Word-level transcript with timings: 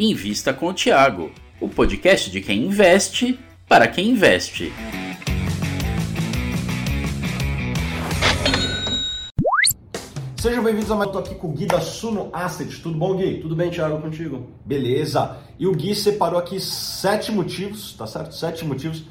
Invista 0.00 0.54
com 0.54 0.68
o 0.68 0.72
Tiago, 0.72 1.28
o 1.60 1.68
podcast 1.68 2.30
de 2.30 2.40
quem 2.40 2.66
investe 2.66 3.36
para 3.68 3.88
quem 3.88 4.10
investe. 4.10 4.72
Sejam 10.36 10.62
bem-vindos 10.62 10.88
a 10.92 10.94
mais. 10.94 11.08
Estou 11.08 11.20
aqui 11.20 11.34
com 11.34 11.48
o 11.48 11.52
Gui 11.52 11.66
da 11.66 11.80
Suno 11.80 12.30
Asset. 12.32 12.80
Tudo 12.80 12.96
bom, 12.96 13.16
Gui? 13.16 13.40
Tudo 13.40 13.56
bem, 13.56 13.72
Thiago, 13.72 14.00
contigo? 14.00 14.46
Beleza. 14.64 15.36
E 15.58 15.66
o 15.66 15.72
Gui 15.72 15.96
separou 15.96 16.38
aqui 16.38 16.60
sete 16.60 17.32
motivos, 17.32 17.94
tá 17.94 18.06
certo? 18.06 18.36
Sete 18.36 18.64
motivos 18.64 19.02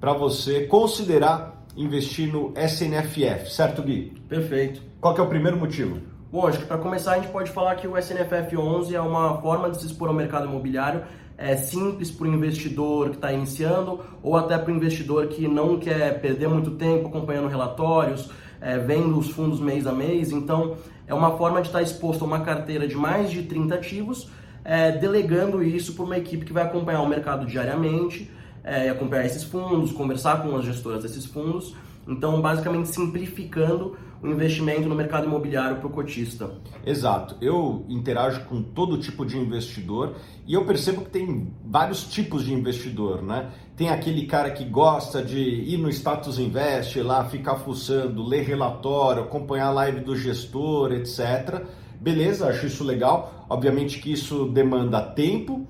para 0.00 0.14
você 0.14 0.62
considerar 0.62 1.66
investir 1.76 2.32
no 2.32 2.54
SNFF, 2.56 3.52
certo, 3.52 3.82
Gui? 3.82 4.14
Perfeito. 4.26 4.80
Qual 5.02 5.12
que 5.12 5.20
é 5.20 5.22
o 5.22 5.28
primeiro 5.28 5.58
motivo? 5.58 6.00
Bom, 6.32 6.46
acho 6.46 6.58
que 6.58 6.64
para 6.64 6.78
começar 6.78 7.14
a 7.14 7.14
gente 7.16 7.26
pode 7.32 7.50
falar 7.50 7.74
que 7.74 7.88
o 7.88 7.98
SNFF 7.98 8.56
11 8.56 8.94
é 8.94 9.00
uma 9.00 9.40
forma 9.42 9.68
de 9.68 9.80
se 9.80 9.86
expor 9.86 10.08
ao 10.08 10.14
mercado 10.14 10.46
imobiliário 10.46 11.02
é 11.36 11.56
simples 11.56 12.08
para 12.08 12.28
o 12.28 12.32
investidor 12.32 13.10
que 13.10 13.16
está 13.16 13.32
iniciando 13.32 13.98
ou 14.22 14.36
até 14.36 14.56
para 14.56 14.72
o 14.72 14.76
investidor 14.76 15.26
que 15.26 15.48
não 15.48 15.76
quer 15.76 16.20
perder 16.20 16.48
muito 16.48 16.72
tempo 16.72 17.08
acompanhando 17.08 17.48
relatórios, 17.48 18.30
é, 18.60 18.78
vendo 18.78 19.18
os 19.18 19.30
fundos 19.30 19.58
mês 19.58 19.88
a 19.88 19.92
mês. 19.92 20.30
Então, 20.30 20.76
é 21.04 21.12
uma 21.12 21.36
forma 21.36 21.60
de 21.62 21.66
estar 21.66 21.82
exposto 21.82 22.22
a 22.22 22.26
uma 22.28 22.40
carteira 22.40 22.86
de 22.86 22.94
mais 22.94 23.32
de 23.32 23.42
30 23.42 23.74
ativos, 23.74 24.30
é, 24.64 24.92
delegando 24.92 25.64
isso 25.64 25.94
para 25.94 26.04
uma 26.04 26.16
equipe 26.16 26.44
que 26.44 26.52
vai 26.52 26.62
acompanhar 26.62 27.00
o 27.00 27.08
mercado 27.08 27.44
diariamente, 27.44 28.30
é, 28.62 28.88
acompanhar 28.88 29.26
esses 29.26 29.42
fundos, 29.42 29.90
conversar 29.90 30.42
com 30.42 30.54
as 30.54 30.64
gestoras 30.64 31.02
desses 31.02 31.24
fundos. 31.24 31.74
Então, 32.06 32.40
basicamente 32.40 32.88
simplificando 32.88 33.96
o 34.22 34.28
investimento 34.28 34.88
no 34.88 34.94
mercado 34.94 35.26
imobiliário 35.26 35.78
para 35.78 35.86
o 35.86 35.90
cotista. 35.90 36.50
Exato. 36.84 37.36
Eu 37.40 37.84
interajo 37.88 38.44
com 38.44 38.62
todo 38.62 38.98
tipo 38.98 39.24
de 39.24 39.38
investidor 39.38 40.14
e 40.46 40.54
eu 40.54 40.64
percebo 40.66 41.02
que 41.02 41.10
tem 41.10 41.50
vários 41.64 42.04
tipos 42.04 42.44
de 42.44 42.52
investidor, 42.52 43.22
né? 43.22 43.50
Tem 43.76 43.88
aquele 43.88 44.26
cara 44.26 44.50
que 44.50 44.64
gosta 44.64 45.22
de 45.22 45.38
ir 45.38 45.78
no 45.78 45.88
Status 45.88 46.38
Invest, 46.38 47.00
lá 47.00 47.24
ficar 47.24 47.56
fuçando, 47.56 48.22
ler 48.22 48.42
relatório, 48.42 49.22
acompanhar 49.22 49.68
a 49.68 49.72
live 49.72 50.00
do 50.00 50.14
gestor, 50.14 50.92
etc. 50.92 51.64
Beleza, 51.98 52.48
acho 52.48 52.66
isso 52.66 52.84
legal. 52.84 53.46
Obviamente 53.48 54.00
que 54.00 54.12
isso 54.12 54.46
demanda 54.46 55.00
tempo, 55.00 55.66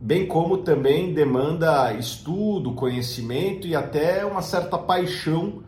bem 0.00 0.26
como 0.26 0.58
também 0.58 1.12
demanda 1.12 1.92
estudo, 1.94 2.72
conhecimento 2.72 3.66
e 3.66 3.74
até 3.74 4.24
uma 4.24 4.42
certa 4.42 4.78
paixão 4.78 5.62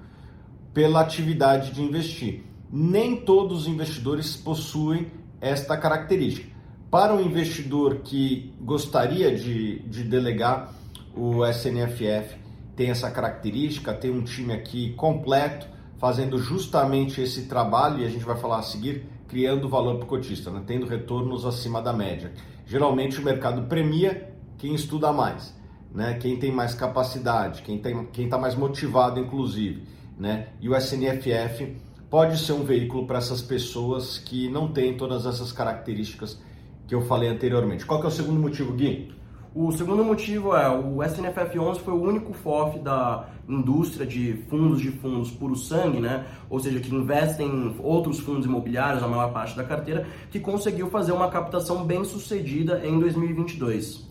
pela 0.72 1.00
atividade 1.00 1.72
de 1.72 1.82
investir. 1.82 2.44
Nem 2.72 3.16
todos 3.16 3.62
os 3.62 3.66
investidores 3.66 4.36
possuem 4.36 5.10
esta 5.40 5.76
característica. 5.76 6.48
Para 6.90 7.14
um 7.14 7.20
investidor 7.20 8.00
que 8.04 8.52
gostaria 8.60 9.34
de, 9.34 9.80
de 9.80 10.04
delegar 10.04 10.72
o 11.14 11.44
SNFF, 11.44 12.36
tem 12.76 12.90
essa 12.90 13.10
característica, 13.10 13.92
tem 13.92 14.10
um 14.10 14.22
time 14.22 14.52
aqui 14.52 14.92
completo 14.94 15.66
fazendo 15.98 16.38
justamente 16.38 17.20
esse 17.20 17.42
trabalho 17.42 18.00
e 18.00 18.06
a 18.06 18.08
gente 18.08 18.24
vai 18.24 18.36
falar 18.36 18.58
a 18.58 18.62
seguir, 18.62 19.04
criando 19.28 19.68
valor 19.68 19.96
para 19.96 20.04
o 20.04 20.08
cotista, 20.08 20.50
né? 20.50 20.62
tendo 20.66 20.86
retornos 20.86 21.44
acima 21.44 21.82
da 21.82 21.92
média. 21.92 22.32
Geralmente 22.70 23.20
o 23.20 23.24
mercado 23.24 23.62
premia 23.62 24.32
quem 24.56 24.74
estuda 24.74 25.12
mais, 25.12 25.52
né? 25.92 26.14
quem 26.14 26.38
tem 26.38 26.52
mais 26.52 26.74
capacidade, 26.74 27.62
quem 27.62 27.76
está 27.76 27.90
quem 28.12 28.28
tá 28.28 28.38
mais 28.38 28.54
motivado, 28.54 29.18
inclusive 29.18 30.00
né? 30.20 30.48
E 30.60 30.68
o 30.68 30.76
SNFF 30.76 31.78
pode 32.10 32.38
ser 32.38 32.52
um 32.52 32.62
veículo 32.62 33.06
para 33.06 33.16
essas 33.16 33.40
pessoas 33.40 34.18
que 34.18 34.50
não 34.50 34.70
têm 34.70 34.94
todas 34.94 35.24
essas 35.24 35.50
características 35.50 36.38
que 36.86 36.94
eu 36.94 37.00
falei 37.00 37.30
anteriormente. 37.30 37.86
Qual 37.86 37.98
que 37.98 38.06
é 38.06 38.08
o 38.10 38.12
segundo 38.12 38.38
motivo, 38.38 38.74
Gui? 38.74 39.14
O 39.52 39.72
segundo 39.72 40.04
motivo 40.04 40.54
é 40.54 40.70
o 40.70 41.02
SNFF 41.02 41.58
11 41.58 41.80
foi 41.80 41.92
o 41.92 42.00
único 42.00 42.32
FOF 42.32 42.78
da 42.78 43.30
indústria 43.48 44.06
de 44.06 44.44
fundos 44.48 44.80
de 44.80 44.92
fundos 44.92 45.28
puro 45.32 45.56
sangue, 45.56 45.98
né? 45.98 46.24
Ou 46.48 46.60
seja, 46.60 46.78
que 46.78 46.94
investem 46.94 47.48
em 47.48 47.76
outros 47.80 48.20
fundos 48.20 48.46
imobiliários, 48.46 49.02
a 49.02 49.08
maior 49.08 49.32
parte 49.32 49.56
da 49.56 49.64
carteira, 49.64 50.06
que 50.30 50.38
conseguiu 50.38 50.88
fazer 50.88 51.10
uma 51.10 51.28
captação 51.28 51.84
bem 51.84 52.04
sucedida 52.04 52.80
em 52.84 53.00
2022. 53.00 54.06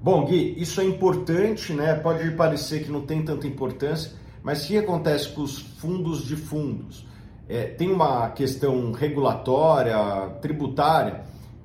Bom, 0.00 0.24
Gui, 0.24 0.54
isso 0.56 0.80
é 0.80 0.84
importante, 0.84 1.74
né? 1.74 1.94
Pode 1.94 2.30
parecer 2.30 2.82
que 2.82 2.90
não 2.90 3.02
tem 3.02 3.22
tanta 3.22 3.46
importância, 3.46 4.12
mas 4.42 4.64
o 4.64 4.68
que 4.68 4.78
acontece 4.78 5.28
com 5.28 5.42
os 5.42 5.58
fundos 5.58 6.26
de 6.26 6.34
fundos? 6.34 7.06
É, 7.46 7.64
tem 7.64 7.90
uma 7.90 8.30
questão 8.30 8.90
regulatória, 8.92 9.98
tributária, 10.40 11.24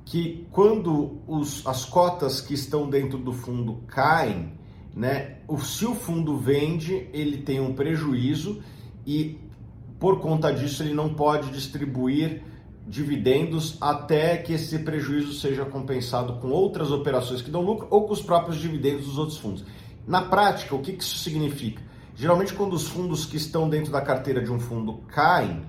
que 0.09 0.47
quando 0.51 1.17
os, 1.27 1.67
as 1.67 1.83
cotas 1.83 2.39
que 2.39 2.53
estão 2.53 2.89
dentro 2.89 3.17
do 3.17 3.33
fundo 3.33 3.83
caem, 3.87 4.53
né, 4.95 5.39
o, 5.45 5.59
se 5.59 5.85
o 5.85 5.93
fundo 5.93 6.37
vende, 6.37 7.09
ele 7.11 7.39
tem 7.39 7.59
um 7.59 7.73
prejuízo 7.73 8.61
e 9.05 9.37
por 9.99 10.21
conta 10.21 10.53
disso 10.53 10.81
ele 10.81 10.93
não 10.93 11.13
pode 11.13 11.51
distribuir 11.51 12.41
dividendos 12.87 13.77
até 13.81 14.37
que 14.37 14.53
esse 14.53 14.79
prejuízo 14.79 15.33
seja 15.33 15.65
compensado 15.65 16.39
com 16.39 16.51
outras 16.51 16.89
operações 16.89 17.41
que 17.41 17.51
dão 17.51 17.61
lucro 17.61 17.87
ou 17.89 18.05
com 18.05 18.13
os 18.13 18.21
próprios 18.21 18.57
dividendos 18.57 19.07
dos 19.07 19.17
outros 19.17 19.37
fundos. 19.37 19.65
Na 20.07 20.21
prática, 20.21 20.73
o 20.73 20.79
que 20.79 20.91
isso 20.91 21.17
significa? 21.17 21.81
Geralmente, 22.15 22.53
quando 22.53 22.71
os 22.73 22.87
fundos 22.87 23.25
que 23.25 23.35
estão 23.35 23.67
dentro 23.67 23.91
da 23.91 23.99
carteira 23.99 24.41
de 24.41 24.49
um 24.49 24.59
fundo 24.59 25.01
caem, 25.09 25.63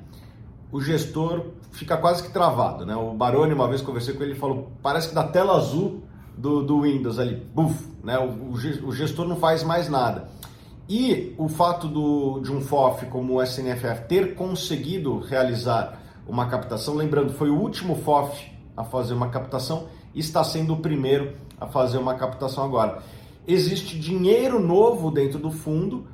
o 0.70 0.80
gestor 0.80 1.46
fica 1.72 1.96
quase 1.96 2.22
que 2.22 2.30
travado. 2.30 2.84
Né? 2.84 2.94
O 2.94 3.14
Baroni, 3.14 3.52
uma 3.52 3.68
vez 3.68 3.80
conversei 3.80 4.14
com 4.14 4.22
ele, 4.22 4.32
ele 4.32 4.38
falou: 4.38 4.70
parece 4.82 5.08
que 5.08 5.14
da 5.14 5.24
tela 5.24 5.56
azul 5.56 6.02
do, 6.36 6.62
do 6.62 6.82
Windows 6.82 7.18
ali, 7.18 7.34
buf, 7.34 7.88
né? 8.02 8.18
O, 8.18 8.52
o, 8.52 8.92
gestor 8.92 9.26
não 9.26 9.36
faz 9.36 9.62
mais 9.62 9.88
nada. 9.88 10.28
E 10.88 11.34
o 11.36 11.48
fato 11.48 11.86
do, 11.86 12.40
de 12.40 12.52
um 12.52 12.60
FOF 12.60 13.06
como 13.06 13.34
o 13.34 13.42
SNFF 13.42 14.06
ter 14.08 14.34
conseguido 14.34 15.18
realizar 15.18 16.00
uma 16.26 16.46
captação, 16.46 16.94
lembrando, 16.94 17.32
foi 17.32 17.50
o 17.50 17.58
último 17.58 17.96
FOF 17.96 18.50
a 18.76 18.84
fazer 18.84 19.14
uma 19.14 19.28
captação 19.28 19.88
está 20.14 20.42
sendo 20.42 20.74
o 20.74 20.76
primeiro 20.78 21.34
a 21.60 21.66
fazer 21.66 21.98
uma 21.98 22.14
captação 22.14 22.64
agora. 22.64 23.02
Existe 23.46 23.98
dinheiro 23.98 24.60
novo 24.60 25.10
dentro 25.10 25.38
do 25.38 25.50
fundo 25.50 26.06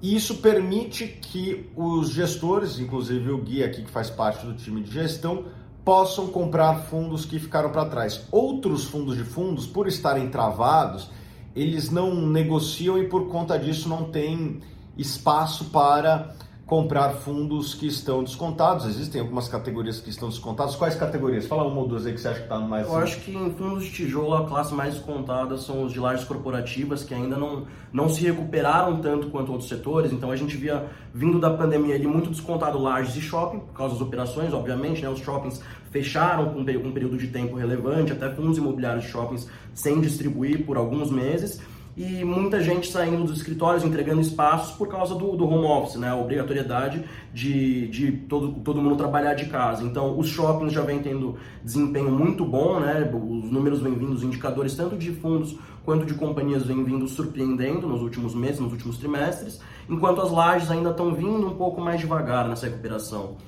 e 0.00 0.14
isso 0.14 0.36
permite 0.36 1.06
que 1.06 1.68
os 1.74 2.10
gestores, 2.10 2.78
inclusive 2.78 3.30
o 3.30 3.38
guia 3.38 3.66
aqui 3.66 3.82
que 3.82 3.90
faz 3.90 4.08
parte 4.08 4.46
do 4.46 4.54
time 4.54 4.80
de 4.80 4.92
gestão, 4.92 5.46
possam 5.84 6.28
comprar 6.28 6.74
fundos 6.82 7.24
que 7.24 7.38
ficaram 7.38 7.70
para 7.70 7.86
trás. 7.86 8.20
Outros 8.30 8.84
fundos 8.84 9.16
de 9.16 9.24
fundos, 9.24 9.66
por 9.66 9.88
estarem 9.88 10.28
travados, 10.28 11.10
eles 11.56 11.90
não 11.90 12.14
negociam 12.14 12.98
e 12.98 13.08
por 13.08 13.28
conta 13.28 13.58
disso 13.58 13.88
não 13.88 14.04
tem 14.04 14.60
espaço 14.96 15.66
para 15.66 16.34
comprar 16.68 17.14
fundos 17.14 17.72
que 17.74 17.86
estão 17.86 18.22
descontados. 18.22 18.84
Existem 18.84 19.22
algumas 19.22 19.48
categorias 19.48 20.00
que 20.00 20.10
estão 20.10 20.28
descontadas. 20.28 20.76
Quais 20.76 20.94
categorias? 20.94 21.46
Fala 21.46 21.64
uma 21.64 21.80
ou 21.80 21.88
duas 21.88 22.04
aí 22.04 22.12
que 22.12 22.20
você 22.20 22.28
acha 22.28 22.40
que 22.40 22.44
está 22.44 22.58
mais. 22.58 22.86
Eu 22.86 22.98
acho 22.98 23.20
que 23.20 23.34
em 23.34 23.50
fundos 23.54 23.84
de 23.84 23.90
tijolo 23.90 24.34
a 24.34 24.46
classe 24.46 24.74
mais 24.74 24.92
descontada 24.92 25.56
são 25.56 25.82
os 25.82 25.94
de 25.94 25.98
lajes 25.98 26.26
corporativas, 26.26 27.02
que 27.02 27.14
ainda 27.14 27.38
não, 27.38 27.64
não 27.90 28.06
se 28.10 28.22
recuperaram 28.22 29.00
tanto 29.00 29.30
quanto 29.30 29.50
outros 29.50 29.66
setores. 29.66 30.12
Então 30.12 30.30
a 30.30 30.36
gente 30.36 30.58
via, 30.58 30.86
vindo 31.12 31.40
da 31.40 31.48
pandemia, 31.48 31.94
ali 31.94 32.06
muito 32.06 32.28
descontado 32.28 32.78
lajes 32.78 33.16
e 33.16 33.20
shopping, 33.22 33.60
por 33.60 33.72
causa 33.72 33.94
das 33.94 34.02
operações, 34.02 34.52
obviamente, 34.52 35.00
né? 35.00 35.08
Os 35.08 35.20
shoppings 35.20 35.62
fecharam 35.90 36.50
com 36.50 36.60
um 36.60 36.92
período 36.92 37.16
de 37.16 37.28
tempo 37.28 37.56
relevante, 37.56 38.12
até 38.12 38.28
fundos 38.28 38.58
imobiliários 38.58 39.04
de 39.04 39.10
shoppings 39.10 39.48
sem 39.72 40.02
distribuir 40.02 40.66
por 40.66 40.76
alguns 40.76 41.10
meses 41.10 41.62
e 41.98 42.24
muita 42.24 42.62
gente 42.62 42.92
saindo 42.92 43.24
dos 43.24 43.38
escritórios, 43.38 43.82
entregando 43.82 44.20
espaços 44.20 44.72
por 44.76 44.86
causa 44.86 45.16
do, 45.16 45.36
do 45.36 45.44
home 45.48 45.66
office, 45.66 45.96
né? 45.96 46.10
A 46.10 46.14
obrigatoriedade 46.14 47.02
de, 47.34 47.88
de 47.88 48.12
todo, 48.12 48.52
todo 48.60 48.80
mundo 48.80 48.94
trabalhar 48.94 49.34
de 49.34 49.46
casa. 49.46 49.82
Então, 49.82 50.16
os 50.16 50.28
shoppings 50.28 50.72
já 50.72 50.82
vêm 50.82 51.00
tendo 51.00 51.34
desempenho 51.60 52.12
muito 52.12 52.44
bom, 52.44 52.78
né? 52.78 53.10
Os 53.12 53.50
números 53.50 53.80
vêm 53.80 53.98
vindo, 53.98 54.12
os 54.12 54.22
indicadores 54.22 54.76
tanto 54.76 54.96
de 54.96 55.10
fundos 55.10 55.58
quanto 55.84 56.06
de 56.06 56.14
companhias 56.14 56.64
vêm 56.64 56.84
vindo 56.84 57.08
surpreendendo 57.08 57.88
nos 57.88 58.00
últimos 58.00 58.32
meses, 58.32 58.60
nos 58.60 58.70
últimos 58.70 58.96
trimestres, 58.98 59.60
enquanto 59.88 60.22
as 60.22 60.30
lajes 60.30 60.70
ainda 60.70 60.90
estão 60.90 61.12
vindo 61.12 61.48
um 61.48 61.56
pouco 61.56 61.80
mais 61.80 61.98
devagar 61.98 62.46
nessa 62.48 62.66
recuperação. 62.66 63.38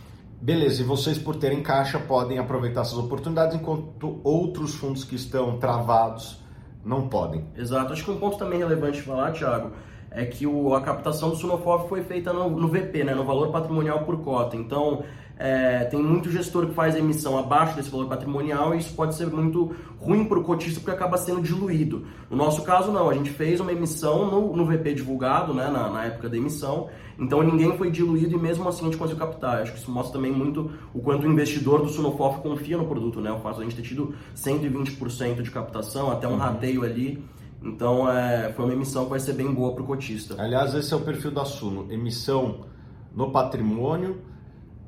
Beleza, 0.42 0.82
e 0.82 0.84
vocês 0.84 1.18
por 1.18 1.36
terem 1.36 1.62
caixa 1.62 2.00
podem 2.00 2.38
aproveitar 2.38 2.80
essas 2.80 2.98
oportunidades 2.98 3.54
enquanto 3.54 4.20
outros 4.24 4.74
fundos 4.74 5.04
que 5.04 5.14
estão 5.14 5.56
travados 5.58 6.40
não 6.84 7.08
podem. 7.08 7.44
Exato. 7.56 7.92
Acho 7.92 8.04
que 8.04 8.10
um 8.10 8.18
ponto 8.18 8.36
também 8.38 8.58
relevante 8.58 9.02
falar, 9.02 9.32
Thiago, 9.32 9.72
é 10.10 10.24
que 10.24 10.46
o, 10.46 10.74
a 10.74 10.80
captação 10.80 11.30
do 11.30 11.36
Sunofof 11.36 11.88
foi 11.88 12.02
feita 12.02 12.32
no, 12.32 12.50
no, 12.50 12.68
VP, 12.68 13.04
né, 13.04 13.14
no 13.14 13.24
valor 13.24 13.50
patrimonial 13.50 14.04
por 14.04 14.18
cota. 14.20 14.56
Então, 14.56 15.04
é, 15.42 15.84
tem 15.84 16.02
muito 16.02 16.30
gestor 16.30 16.66
que 16.66 16.74
faz 16.74 16.94
emissão 16.94 17.38
abaixo 17.38 17.74
desse 17.74 17.88
valor 17.90 18.06
patrimonial 18.06 18.74
e 18.74 18.78
isso 18.78 18.92
pode 18.94 19.14
ser 19.14 19.26
muito 19.28 19.74
ruim 19.98 20.26
para 20.26 20.38
o 20.38 20.44
cotista 20.44 20.80
porque 20.80 20.94
acaba 20.94 21.16
sendo 21.16 21.40
diluído. 21.40 22.04
No 22.28 22.36
nosso 22.36 22.62
caso, 22.62 22.92
não, 22.92 23.08
a 23.08 23.14
gente 23.14 23.30
fez 23.30 23.58
uma 23.58 23.72
emissão 23.72 24.30
no, 24.30 24.54
no 24.54 24.66
VP 24.66 24.92
divulgado, 24.92 25.54
né, 25.54 25.70
na, 25.70 25.88
na, 25.88 26.04
época 26.04 26.28
da 26.28 26.36
emissão, 26.36 26.90
então 27.18 27.42
ninguém 27.42 27.74
foi 27.78 27.90
diluído 27.90 28.34
e 28.34 28.38
mesmo 28.38 28.68
assim 28.68 28.82
a 28.82 28.84
gente 28.84 28.98
conseguiu 28.98 29.24
captar. 29.24 29.62
Acho 29.62 29.72
que 29.72 29.78
isso 29.78 29.90
mostra 29.90 30.12
também 30.12 30.30
muito 30.30 30.72
o 30.92 31.00
quanto 31.00 31.26
o 31.26 31.30
investidor 31.30 31.80
do 31.80 31.88
Sunofof 31.88 32.42
confia 32.42 32.76
no 32.76 32.84
produto, 32.84 33.18
né, 33.22 33.32
o 33.32 33.38
fato 33.38 33.56
de 33.56 33.62
a 33.62 33.64
gente 33.64 33.76
ter 33.76 33.82
tido 33.82 34.14
120% 34.36 35.40
de 35.40 35.50
captação, 35.50 36.10
até 36.10 36.28
um 36.28 36.32
uhum. 36.32 36.36
rateio 36.36 36.84
ali. 36.84 37.24
Então, 37.62 38.10
é, 38.10 38.52
foi 38.52 38.66
uma 38.66 38.74
emissão 38.74 39.04
que 39.04 39.10
vai 39.10 39.20
ser 39.20 39.32
bem 39.32 39.50
boa 39.52 39.72
para 39.72 39.82
o 39.82 39.86
cotista. 39.86 40.34
Aliás, 40.38 40.74
esse 40.74 40.92
é 40.92 40.96
o 40.96 41.00
perfil 41.00 41.30
da 41.30 41.46
Suno. 41.46 41.90
Emissão 41.90 42.66
no 43.14 43.30
patrimônio, 43.30 44.18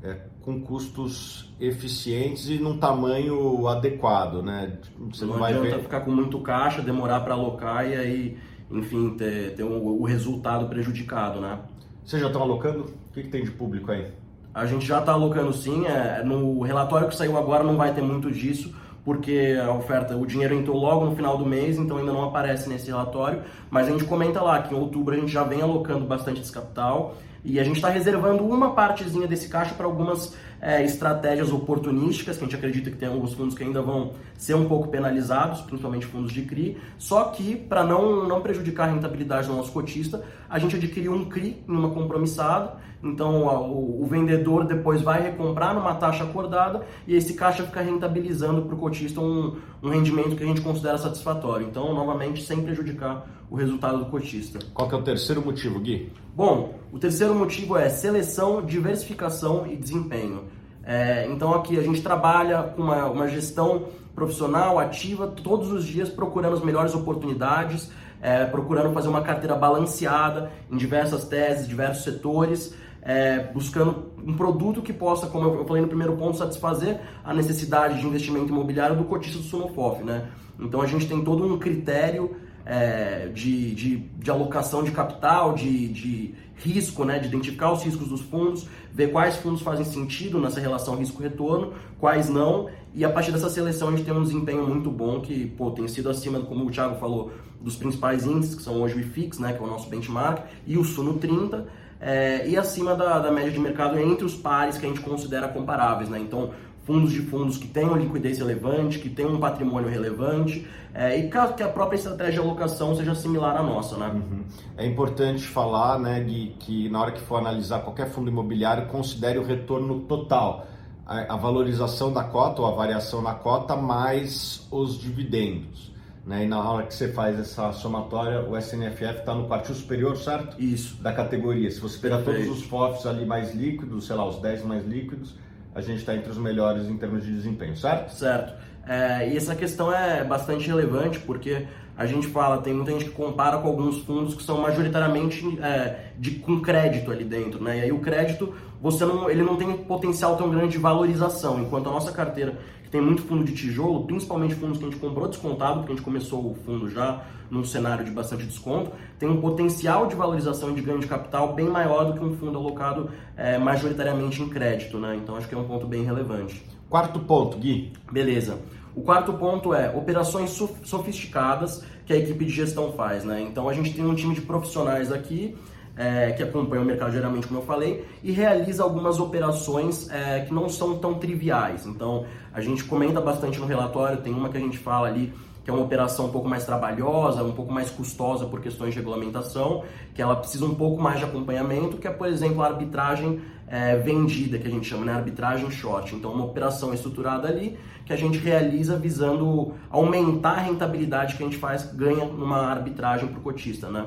é, 0.02 0.16
com 0.42 0.60
custos 0.60 1.54
eficientes 1.60 2.48
e 2.48 2.58
num 2.58 2.76
tamanho 2.76 3.66
adequado, 3.68 4.42
né? 4.42 4.78
Você 5.10 5.24
não, 5.24 5.34
não 5.34 5.40
vai 5.40 5.52
adianta 5.52 5.76
ver... 5.76 5.82
ficar 5.82 6.00
com 6.00 6.10
muito 6.10 6.40
caixa, 6.40 6.82
demorar 6.82 7.20
para 7.20 7.34
alocar 7.34 7.88
e 7.88 7.94
aí, 7.94 8.38
enfim, 8.70 9.10
ter, 9.16 9.54
ter 9.54 9.62
um, 9.62 9.78
o 9.78 10.04
resultado 10.04 10.66
prejudicado, 10.66 11.40
né? 11.40 11.60
Vocês 12.04 12.20
já 12.20 12.26
estão 12.26 12.42
alocando? 12.42 12.84
O 13.10 13.14
que, 13.14 13.22
que 13.22 13.28
tem 13.28 13.44
de 13.44 13.52
público 13.52 13.92
aí? 13.92 14.10
A 14.52 14.66
gente 14.66 14.84
já 14.84 14.98
está 14.98 15.12
alocando 15.12 15.52
sim. 15.52 15.86
É, 15.86 16.22
no 16.24 16.60
relatório 16.62 17.08
que 17.08 17.14
saiu 17.14 17.38
agora 17.38 17.62
não 17.62 17.76
vai 17.76 17.94
ter 17.94 18.02
muito 18.02 18.30
disso, 18.30 18.74
porque 19.04 19.56
a 19.62 19.72
oferta, 19.72 20.16
o 20.16 20.26
dinheiro 20.26 20.54
entrou 20.54 20.76
logo 20.76 21.06
no 21.06 21.14
final 21.14 21.38
do 21.38 21.46
mês, 21.46 21.78
então 21.78 21.96
ainda 21.96 22.12
não 22.12 22.24
aparece 22.24 22.68
nesse 22.68 22.88
relatório. 22.88 23.42
Mas 23.70 23.86
a 23.86 23.92
gente 23.92 24.04
comenta 24.04 24.42
lá 24.42 24.60
que 24.62 24.74
em 24.74 24.78
outubro 24.78 25.14
a 25.14 25.18
gente 25.18 25.30
já 25.30 25.44
vem 25.44 25.62
alocando 25.62 26.04
bastante 26.04 26.40
desse 26.40 26.52
capital 26.52 27.14
e 27.44 27.58
a 27.58 27.64
gente 27.64 27.76
está 27.76 27.88
reservando 27.88 28.44
uma 28.44 28.72
partezinha 28.72 29.26
desse 29.26 29.48
caixa 29.48 29.74
para 29.74 29.84
algumas 29.84 30.34
é, 30.60 30.84
estratégias 30.84 31.50
oportunísticas, 31.52 32.36
que 32.36 32.44
a 32.44 32.46
gente 32.46 32.56
acredita 32.56 32.88
que 32.88 32.96
tem 32.96 33.08
alguns 33.08 33.34
fundos 33.34 33.56
que 33.56 33.64
ainda 33.64 33.82
vão 33.82 34.12
ser 34.36 34.54
um 34.54 34.68
pouco 34.68 34.88
penalizados, 34.88 35.60
principalmente 35.62 36.06
fundos 36.06 36.32
de 36.32 36.42
CRI. 36.42 36.78
Só 36.98 37.24
que, 37.24 37.56
para 37.56 37.82
não, 37.82 38.28
não 38.28 38.40
prejudicar 38.40 38.88
a 38.88 38.92
rentabilidade 38.92 39.48
do 39.48 39.54
nosso 39.54 39.72
cotista, 39.72 40.22
a 40.48 40.58
gente 40.60 40.76
adquiriu 40.76 41.12
um 41.12 41.24
CRI 41.24 41.64
em 41.68 41.72
uma 41.72 41.90
compromissada. 41.90 42.74
Então, 43.02 43.44
o, 43.44 44.04
o 44.04 44.06
vendedor 44.06 44.64
depois 44.64 45.02
vai 45.02 45.20
recomprar 45.20 45.74
numa 45.74 45.96
taxa 45.96 46.22
acordada 46.22 46.86
e 47.08 47.16
esse 47.16 47.34
caixa 47.34 47.64
fica 47.64 47.80
rentabilizando 47.80 48.62
para 48.62 48.76
o 48.76 48.78
cotista 48.78 49.20
um, 49.20 49.56
um 49.82 49.88
rendimento 49.88 50.36
que 50.36 50.44
a 50.44 50.46
gente 50.46 50.60
considera 50.60 50.96
satisfatório. 50.96 51.66
Então, 51.66 51.92
novamente, 51.92 52.44
sem 52.44 52.62
prejudicar 52.62 53.26
o 53.52 53.54
resultado 53.54 53.98
do 53.98 54.06
cotista. 54.06 54.58
Qual 54.72 54.88
que 54.88 54.94
é 54.94 54.98
o 54.98 55.02
terceiro 55.02 55.44
motivo, 55.44 55.78
Gui? 55.78 56.10
Bom, 56.34 56.74
o 56.90 56.98
terceiro 56.98 57.34
motivo 57.34 57.76
é 57.76 57.90
seleção, 57.90 58.64
diversificação 58.64 59.66
e 59.66 59.76
desempenho. 59.76 60.44
É, 60.82 61.26
então 61.30 61.52
aqui 61.52 61.78
a 61.78 61.82
gente 61.82 62.00
trabalha 62.00 62.62
com 62.74 62.80
uma, 62.80 63.04
uma, 63.10 63.28
gestão 63.28 63.88
profissional 64.14 64.78
ativa 64.78 65.26
todos 65.26 65.70
os 65.70 65.84
dias 65.84 66.08
procurando 66.08 66.54
as 66.54 66.64
melhores 66.64 66.94
oportunidades, 66.94 67.92
é, 68.22 68.46
procurando 68.46 68.90
fazer 68.94 69.08
uma 69.08 69.20
carteira 69.20 69.54
balanceada 69.54 70.50
em 70.70 70.76
diversas 70.78 71.24
teses, 71.28 71.68
diversos 71.68 72.04
setores, 72.04 72.74
é, 73.02 73.38
buscando 73.52 74.12
um 74.26 74.34
produto 74.34 74.80
que 74.80 74.94
possa, 74.94 75.26
como 75.26 75.56
eu 75.58 75.66
falei 75.66 75.82
no 75.82 75.88
primeiro 75.88 76.16
ponto, 76.16 76.38
satisfazer 76.38 76.98
a 77.22 77.34
necessidade 77.34 78.00
de 78.00 78.06
investimento 78.06 78.48
imobiliário 78.48 78.96
do 78.96 79.04
cotista 79.04 79.36
do 79.36 79.44
Sunofof, 79.44 80.02
né? 80.02 80.30
Então 80.58 80.80
a 80.80 80.86
gente 80.86 81.06
tem 81.06 81.22
todo 81.22 81.44
um 81.44 81.58
critério 81.58 82.34
é, 82.64 83.28
de, 83.28 83.74
de, 83.74 83.96
de, 83.98 84.30
alocação 84.30 84.82
de 84.82 84.90
capital, 84.90 85.54
de, 85.54 85.88
de 85.88 86.34
risco, 86.56 87.04
né, 87.04 87.18
de 87.18 87.26
identificar 87.26 87.72
os 87.72 87.82
riscos 87.82 88.08
dos 88.08 88.20
fundos, 88.20 88.66
ver 88.92 89.10
quais 89.10 89.36
fundos 89.36 89.62
fazem 89.62 89.84
sentido 89.84 90.40
nessa 90.40 90.60
relação 90.60 90.94
risco-retorno, 90.94 91.72
quais 91.98 92.28
não, 92.28 92.68
e 92.94 93.04
a 93.04 93.10
partir 93.10 93.32
dessa 93.32 93.50
seleção 93.50 93.88
a 93.88 93.90
gente 93.90 94.04
tem 94.04 94.14
um 94.14 94.22
desempenho 94.22 94.66
muito 94.66 94.90
bom 94.90 95.20
que 95.20 95.46
pô, 95.46 95.70
tem 95.70 95.88
sido 95.88 96.08
acima, 96.08 96.40
como 96.40 96.66
o 96.66 96.70
Thiago 96.70 96.96
falou, 96.96 97.32
dos 97.60 97.76
principais 97.76 98.26
índices, 98.26 98.54
que 98.54 98.62
são 98.62 98.80
hoje 98.80 98.94
o 98.96 99.00
IFIX, 99.00 99.38
né, 99.38 99.52
que 99.52 99.62
é 99.62 99.62
o 99.62 99.66
nosso 99.66 99.88
benchmark, 99.88 100.44
e 100.66 100.76
o 100.76 100.84
Suno 100.84 101.14
30, 101.14 101.66
é, 102.00 102.48
e 102.48 102.56
acima 102.56 102.96
da, 102.96 103.20
da 103.20 103.30
média 103.30 103.50
de 103.50 103.60
mercado 103.60 103.98
entre 103.98 104.24
os 104.24 104.34
pares 104.34 104.76
que 104.76 104.84
a 104.84 104.88
gente 104.88 105.00
considera 105.00 105.46
comparáveis. 105.46 106.08
Né? 106.08 106.18
Então, 106.18 106.50
fundos 106.84 107.12
de 107.12 107.22
fundos 107.22 107.56
que 107.56 107.68
tenham 107.68 107.96
liquidez 107.96 108.38
relevante, 108.38 108.98
que 108.98 109.08
tenham 109.08 109.32
um 109.32 109.38
patrimônio 109.38 109.88
relevante 109.88 110.66
é, 110.94 111.18
e 111.18 111.30
que 111.30 111.38
a, 111.38 111.48
que 111.48 111.62
a, 111.62 111.68
própria 111.68 111.96
estratégia 111.96 112.32
de 112.32 112.38
alocação 112.40 112.94
seja 112.94 113.14
similar 113.14 113.56
à 113.56 113.62
nossa, 113.62 113.96
né? 113.96 114.08
Uhum. 114.08 114.42
É 114.76 114.86
importante 114.86 115.46
falar, 115.46 115.98
né, 115.98 116.20
Gui, 116.20 116.56
que 116.58 116.88
na 116.88 117.00
hora 117.00 117.12
que 117.12 117.20
for 117.20 117.36
analisar 117.36 117.80
qualquer 117.80 118.10
fundo 118.10 118.28
imobiliário, 118.28 118.88
considere 118.88 119.38
o 119.38 119.44
retorno 119.44 120.00
total, 120.00 120.66
a, 121.06 121.34
a 121.34 121.36
valorização 121.36 122.12
da 122.12 122.24
cota 122.24 122.62
ou 122.62 122.68
a 122.68 122.72
variação 122.72 123.22
na 123.22 123.34
cota 123.34 123.76
mais 123.76 124.66
os 124.70 124.98
dividendos. 125.00 125.92
Né? 126.26 126.44
E 126.44 126.46
na 126.46 126.62
hora 126.62 126.86
que 126.86 126.94
você 126.94 127.12
faz 127.12 127.38
essa 127.38 127.72
somatória, 127.72 128.42
o 128.42 128.56
SNFF 128.56 129.20
está 129.20 129.34
no 129.34 129.48
quartil 129.48 129.74
superior, 129.74 130.16
certo? 130.16 130.60
Isso. 130.60 131.00
Da 131.02 131.12
categoria. 131.12 131.70
Se 131.70 131.80
você 131.80 131.98
pegar 131.98 132.22
todos 132.22 132.48
os 132.48 132.62
FOFs 132.62 133.06
ali 133.06 133.24
mais 133.26 133.54
líquidos, 133.54 134.06
sei 134.06 134.14
lá, 134.14 134.28
os 134.28 134.38
10 134.38 134.64
mais 134.64 134.86
líquidos, 134.86 135.34
a 135.74 135.80
gente 135.80 135.98
está 135.98 136.14
entre 136.14 136.30
os 136.30 136.38
melhores 136.38 136.86
em 136.86 136.96
termos 136.96 137.24
de 137.24 137.32
desempenho, 137.32 137.76
certo? 137.76 138.12
Certo. 138.12 138.52
É, 138.86 139.28
e 139.28 139.36
essa 139.36 139.54
questão 139.54 139.94
é 139.94 140.24
bastante 140.24 140.66
relevante 140.66 141.18
porque 141.20 141.66
a 141.96 142.06
gente 142.06 142.26
fala, 142.26 142.58
tem 142.58 142.74
muita 142.74 142.92
gente 142.92 143.04
que 143.06 143.10
compara 143.10 143.58
com 143.58 143.68
alguns 143.68 143.98
fundos 143.98 144.34
que 144.34 144.42
são 144.42 144.60
majoritariamente 144.60 145.58
é, 145.62 146.10
de, 146.18 146.32
com 146.32 146.60
crédito 146.60 147.10
ali 147.10 147.24
dentro, 147.24 147.62
né? 147.62 147.78
E 147.78 147.82
aí 147.82 147.92
o 147.92 148.00
crédito, 148.00 148.54
você 148.80 149.04
não, 149.04 149.30
ele 149.30 149.42
não 149.42 149.56
tem 149.56 149.76
potencial 149.76 150.36
tão 150.36 150.50
grande 150.50 150.72
de 150.72 150.78
valorização, 150.78 151.60
enquanto 151.60 151.88
a 151.88 151.92
nossa 151.92 152.10
carteira, 152.10 152.58
tem 152.92 153.00
muito 153.00 153.22
fundo 153.22 153.42
de 153.42 153.54
tijolo, 153.54 154.04
principalmente 154.04 154.54
fundos 154.54 154.76
que 154.76 154.84
a 154.84 154.90
gente 154.90 155.00
comprou 155.00 155.26
descontado, 155.26 155.78
porque 155.78 155.92
a 155.92 155.96
gente 155.96 156.04
começou 156.04 156.50
o 156.50 156.54
fundo 156.54 156.90
já 156.90 157.22
num 157.50 157.64
cenário 157.64 158.04
de 158.04 158.10
bastante 158.10 158.44
desconto, 158.44 158.92
tem 159.18 159.26
um 159.30 159.40
potencial 159.40 160.06
de 160.06 160.14
valorização 160.14 160.72
e 160.72 160.74
de 160.74 160.82
ganho 160.82 160.98
de 160.98 161.06
capital 161.06 161.54
bem 161.54 161.70
maior 161.70 162.04
do 162.04 162.18
que 162.18 162.22
um 162.22 162.36
fundo 162.36 162.58
alocado 162.58 163.08
é, 163.34 163.56
majoritariamente 163.56 164.42
em 164.42 164.48
crédito, 164.50 164.98
né? 164.98 165.16
Então 165.16 165.36
acho 165.36 165.48
que 165.48 165.54
é 165.54 165.58
um 165.58 165.64
ponto 165.64 165.86
bem 165.86 166.04
relevante. 166.04 166.62
Quarto 166.90 167.18
ponto, 167.20 167.56
Gui. 167.56 167.94
Beleza. 168.12 168.58
O 168.94 169.00
quarto 169.00 169.32
ponto 169.32 169.72
é 169.72 169.88
operações 169.96 170.50
sofisticadas 170.84 171.82
que 172.04 172.12
a 172.12 172.16
equipe 172.16 172.44
de 172.44 172.52
gestão 172.52 172.92
faz, 172.92 173.24
né? 173.24 173.40
Então 173.40 173.70
a 173.70 173.72
gente 173.72 173.94
tem 173.94 174.04
um 174.04 174.14
time 174.14 174.34
de 174.34 174.42
profissionais 174.42 175.10
aqui 175.10 175.56
é, 175.96 176.32
que 176.32 176.42
acompanha 176.42 176.82
o 176.82 176.84
mercado 176.84 177.12
geralmente, 177.12 177.46
como 177.46 177.60
eu 177.60 177.64
falei, 177.64 178.04
e 178.22 178.32
realiza 178.32 178.82
algumas 178.82 179.20
operações 179.20 180.08
é, 180.10 180.40
que 180.40 180.52
não 180.52 180.68
são 180.68 180.98
tão 180.98 181.14
triviais. 181.14 181.86
Então 181.86 182.24
a 182.52 182.60
gente 182.60 182.84
comenta 182.84 183.20
bastante 183.20 183.58
no 183.58 183.66
relatório, 183.66 184.18
tem 184.18 184.32
uma 184.32 184.48
que 184.48 184.56
a 184.56 184.60
gente 184.60 184.78
fala 184.78 185.08
ali 185.08 185.32
que 185.64 185.70
é 185.70 185.72
uma 185.72 185.84
operação 185.84 186.26
um 186.26 186.30
pouco 186.30 186.48
mais 186.48 186.64
trabalhosa, 186.64 187.42
um 187.44 187.52
pouco 187.52 187.72
mais 187.72 187.88
custosa 187.88 188.46
por 188.46 188.60
questões 188.60 188.94
de 188.94 188.98
regulamentação, 188.98 189.84
que 190.12 190.20
ela 190.20 190.34
precisa 190.34 190.64
um 190.64 190.74
pouco 190.74 191.00
mais 191.00 191.18
de 191.18 191.24
acompanhamento, 191.24 191.98
que 191.98 192.08
é, 192.08 192.10
por 192.10 192.26
exemplo, 192.26 192.62
a 192.62 192.66
arbitragem 192.66 193.40
é, 193.68 193.96
vendida, 193.96 194.58
que 194.58 194.66
a 194.66 194.70
gente 194.70 194.86
chama, 194.86 195.04
né? 195.04 195.12
arbitragem 195.12 195.70
short. 195.70 196.14
Então, 196.14 196.32
uma 196.32 196.44
operação 196.44 196.92
estruturada 196.92 197.48
ali 197.48 197.78
que 198.04 198.12
a 198.12 198.16
gente 198.16 198.38
realiza 198.38 198.96
visando 198.96 199.74
aumentar 199.88 200.54
a 200.54 200.60
rentabilidade 200.60 201.36
que 201.36 201.42
a 201.42 201.46
gente 201.46 201.58
faz, 201.58 201.84
ganha 201.94 202.24
numa 202.24 202.58
arbitragem 202.58 203.28
para 203.28 203.38
o 203.38 203.42
cotista, 203.42 203.88
né? 203.88 204.06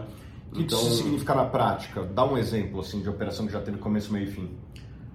O 0.56 0.58
que 0.58 0.64
então, 0.64 0.80
isso 0.80 0.96
significa 0.96 1.36
na 1.36 1.44
prática? 1.44 2.02
Dá 2.02 2.24
um 2.24 2.38
exemplo 2.38 2.80
assim 2.80 3.02
de 3.02 3.10
operação 3.10 3.46
que 3.46 3.52
já 3.52 3.60
teve 3.60 3.78
começo, 3.78 4.12
meio 4.14 4.24
e 4.24 4.32
fim. 4.32 4.50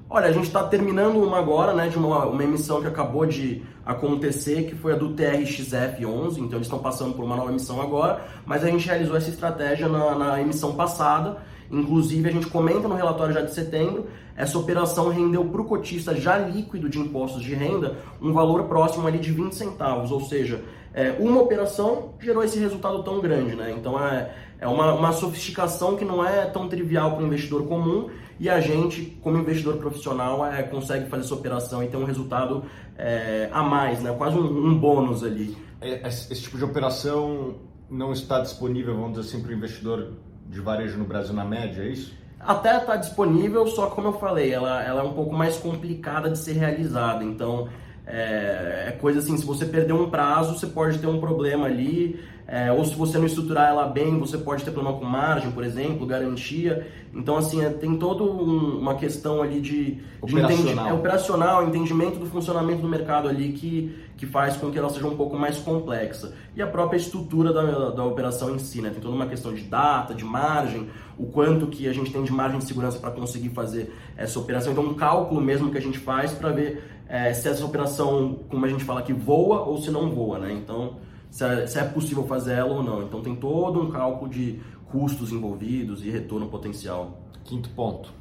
Olha, 0.09 0.27
a 0.27 0.33
gente 0.33 0.49
está 0.49 0.63
terminando 0.65 1.17
uma 1.17 1.39
agora, 1.39 1.73
né, 1.73 1.89
de 1.89 1.97
uma, 1.97 2.27
uma 2.27 2.45
emissão 2.45 2.81
que 2.81 2.87
acabou 2.87 3.25
de 3.25 3.63
acontecer, 3.87 4.65
que 4.65 4.75
foi 4.75 4.93
a 4.93 4.97
do 4.97 5.15
TRXF11, 5.15 6.39
então 6.39 6.59
eles 6.59 6.67
estão 6.67 6.81
passando 6.81 7.15
por 7.15 7.25
uma 7.25 7.37
nova 7.37 7.51
emissão 7.51 7.81
agora, 7.81 8.23
mas 8.45 8.63
a 8.63 8.67
gente 8.67 8.87
realizou 8.87 9.17
essa 9.17 9.31
estratégia 9.31 9.89
na, 9.89 10.15
na 10.15 10.41
emissão 10.41 10.75
passada, 10.75 11.39
inclusive 11.71 12.29
a 12.29 12.33
gente 12.33 12.47
comenta 12.47 12.89
no 12.89 12.95
relatório 12.95 13.35
já 13.35 13.43
de 13.43 13.55
setembro, 13.55 14.07
essa 14.37 14.59
operação 14.59 15.09
rendeu 15.09 15.45
para 15.45 15.61
o 15.61 15.65
cotista 15.65 16.15
já 16.15 16.39
líquido 16.39 16.89
de 16.89 16.99
impostos 16.99 17.43
de 17.43 17.55
renda 17.55 17.99
um 18.21 18.33
valor 18.33 18.65
próximo 18.65 19.07
ali 19.07 19.19
de 19.19 19.31
20 19.31 19.55
centavos, 19.55 20.11
ou 20.11 20.21
seja, 20.21 20.63
é, 20.93 21.15
uma 21.21 21.41
operação 21.41 22.15
gerou 22.21 22.43
esse 22.43 22.59
resultado 22.59 23.03
tão 23.03 23.21
grande, 23.21 23.55
né? 23.55 23.73
Então 23.77 24.03
é, 24.03 24.35
é 24.59 24.67
uma, 24.67 24.93
uma 24.93 25.13
sofisticação 25.13 25.97
que 25.97 26.05
não 26.05 26.25
é 26.25 26.47
tão 26.47 26.69
trivial 26.69 27.13
para 27.13 27.23
o 27.23 27.27
investidor 27.27 27.67
comum 27.67 28.11
e 28.41 28.49
a 28.49 28.59
gente, 28.59 29.19
como 29.23 29.37
investidor 29.37 29.77
profissional, 29.77 30.45
é, 30.47 30.63
consegue 30.63 31.09
fazer 31.09 31.25
essa 31.25 31.35
operação 31.35 31.85
e 31.85 31.89
ter 31.89 31.97
um 31.97 32.05
resultado 32.05 32.65
é, 32.97 33.49
a 33.53 33.63
mais, 33.63 34.03
né? 34.03 34.13
quase 34.17 34.37
um, 34.37 34.67
um 34.67 34.79
bônus 34.79 35.23
ali. 35.23 35.57
É, 35.81 36.09
esse, 36.09 36.43
tipo 36.43 36.57
de 36.57 36.65
operação 36.65 37.57
não 37.89 38.13
está 38.13 38.41
disponível, 38.41 38.95
vamos 38.95 39.19
dizer 39.19 39.29
assim, 39.29 39.43
para 39.43 39.53
o 39.53 39.55
investidor 39.55 40.13
de 40.51 40.61
varejo 40.61 40.99
no 40.99 41.05
Brasil 41.05 41.33
na 41.33 41.45
média, 41.45 41.83
é 41.83 41.89
isso? 41.89 42.13
Até 42.39 42.77
está 42.79 42.97
disponível, 42.97 43.67
só 43.67 43.87
como 43.87 44.09
eu 44.09 44.13
falei, 44.15 44.53
ela, 44.53 44.83
ela 44.83 45.03
é 45.03 45.05
um 45.05 45.13
pouco 45.13 45.35
mais 45.35 45.57
complicada 45.59 46.29
de 46.31 46.39
ser 46.39 46.55
realizada. 46.55 47.23
Então, 47.23 47.69
é, 48.07 48.87
é 48.89 48.99
coisa 49.01 49.21
assim, 49.21 49.37
se 49.37 49.45
você 49.45 49.65
perder 49.65 49.93
um 49.93 50.11
prazo, 50.11 50.59
você 50.59 50.67
pode 50.67 50.99
ter 50.99 51.07
um 51.07 51.21
problema 51.21 51.67
ali, 51.67 52.19
é, 52.53 52.73
ou 52.73 52.85
se 52.85 52.97
você 52.97 53.17
não 53.17 53.27
estruturar 53.27 53.69
ela 53.69 53.87
bem, 53.87 54.19
você 54.19 54.37
pode 54.37 54.65
ter 54.65 54.73
problema 54.73 54.99
com 54.99 55.05
margem, 55.05 55.53
por 55.53 55.63
exemplo, 55.63 56.05
garantia. 56.05 56.85
Então, 57.15 57.37
assim, 57.37 57.65
é, 57.65 57.71
tem 57.71 57.97
toda 57.97 58.25
um, 58.25 58.81
uma 58.81 58.97
questão 58.97 59.41
ali 59.41 59.61
de, 59.61 59.93
de 59.95 60.01
operacional. 60.21 60.89
é, 60.89 60.93
operacional, 60.93 61.69
entendimento 61.69 62.19
do 62.19 62.27
funcionamento 62.27 62.83
do 62.83 62.89
mercado 62.89 63.29
ali 63.29 63.53
que, 63.53 63.97
que 64.17 64.27
faz 64.27 64.57
com 64.57 64.69
que 64.69 64.77
ela 64.77 64.91
seja 64.91 65.07
um 65.07 65.17
pouco 65.17 65.39
mais 65.39 65.59
complexa. 65.59 66.35
E 66.57 66.61
a 66.61 66.67
própria 66.67 66.97
estrutura 66.97 67.53
da, 67.53 67.91
da 67.91 68.05
operação 68.05 68.53
em 68.53 68.59
si, 68.59 68.83
né? 68.83 68.91
Tem 68.91 69.01
toda 69.01 69.15
uma 69.15 69.27
questão 69.27 69.55
de 69.55 69.63
data, 69.63 70.13
de 70.13 70.25
margem, 70.25 70.89
o 71.17 71.27
quanto 71.27 71.69
que 71.69 71.87
a 71.87 71.93
gente 71.93 72.11
tem 72.11 72.25
de 72.25 72.33
margem 72.33 72.59
de 72.59 72.65
segurança 72.65 72.99
para 72.99 73.13
conseguir 73.13 73.51
fazer 73.51 73.95
essa 74.17 74.41
operação. 74.41 74.73
Então, 74.73 74.85
um 74.87 74.95
cálculo 74.95 75.41
mesmo 75.41 75.71
que 75.71 75.79
a 75.79 75.83
gente 75.83 76.01
faz 76.01 76.33
para 76.33 76.51
ver 76.51 76.83
é, 77.09 77.33
se 77.33 77.49
essa 77.49 77.65
operação, 77.65 78.41
como 78.49 78.67
a 78.67 78.69
gente 78.69 78.83
fala 78.83 78.99
aqui, 78.99 79.13
voa 79.13 79.61
ou 79.61 79.81
se 79.81 79.93
não 79.93 80.11
voa, 80.11 80.41
né? 80.41 80.53
Então, 80.53 80.97
se 81.31 81.45
é, 81.45 81.67
se 81.67 81.79
é 81.79 81.85
possível 81.85 82.25
fazer 82.25 82.55
ela 82.55 82.73
ou 82.75 82.83
não. 82.83 83.03
Então 83.03 83.21
tem 83.21 83.35
todo 83.35 83.81
um 83.81 83.91
cálculo 83.91 84.31
de 84.31 84.61
custos 84.91 85.33
envolvidos 85.33 86.05
e 86.05 86.11
retorno 86.11 86.49
potencial. 86.49 87.21
Quinto 87.45 87.71
ponto. 87.71 88.13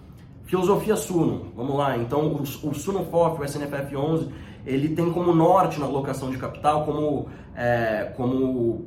Filosofia 0.45 0.95
Suno, 0.95 1.51
vamos 1.55 1.75
lá. 1.75 1.97
Então 1.97 2.27
o, 2.27 2.41
o 2.41 2.73
Suno 2.73 3.05
FOF, 3.05 3.41
o 3.41 3.45
SNFF 3.45 3.95
11, 3.95 4.29
ele 4.65 4.89
tem 4.89 5.11
como 5.11 5.33
norte 5.33 5.79
na 5.79 5.85
alocação 5.85 6.31
de 6.31 6.37
capital, 6.37 6.85
como, 6.85 7.27
é, 7.55 8.11
como 8.15 8.85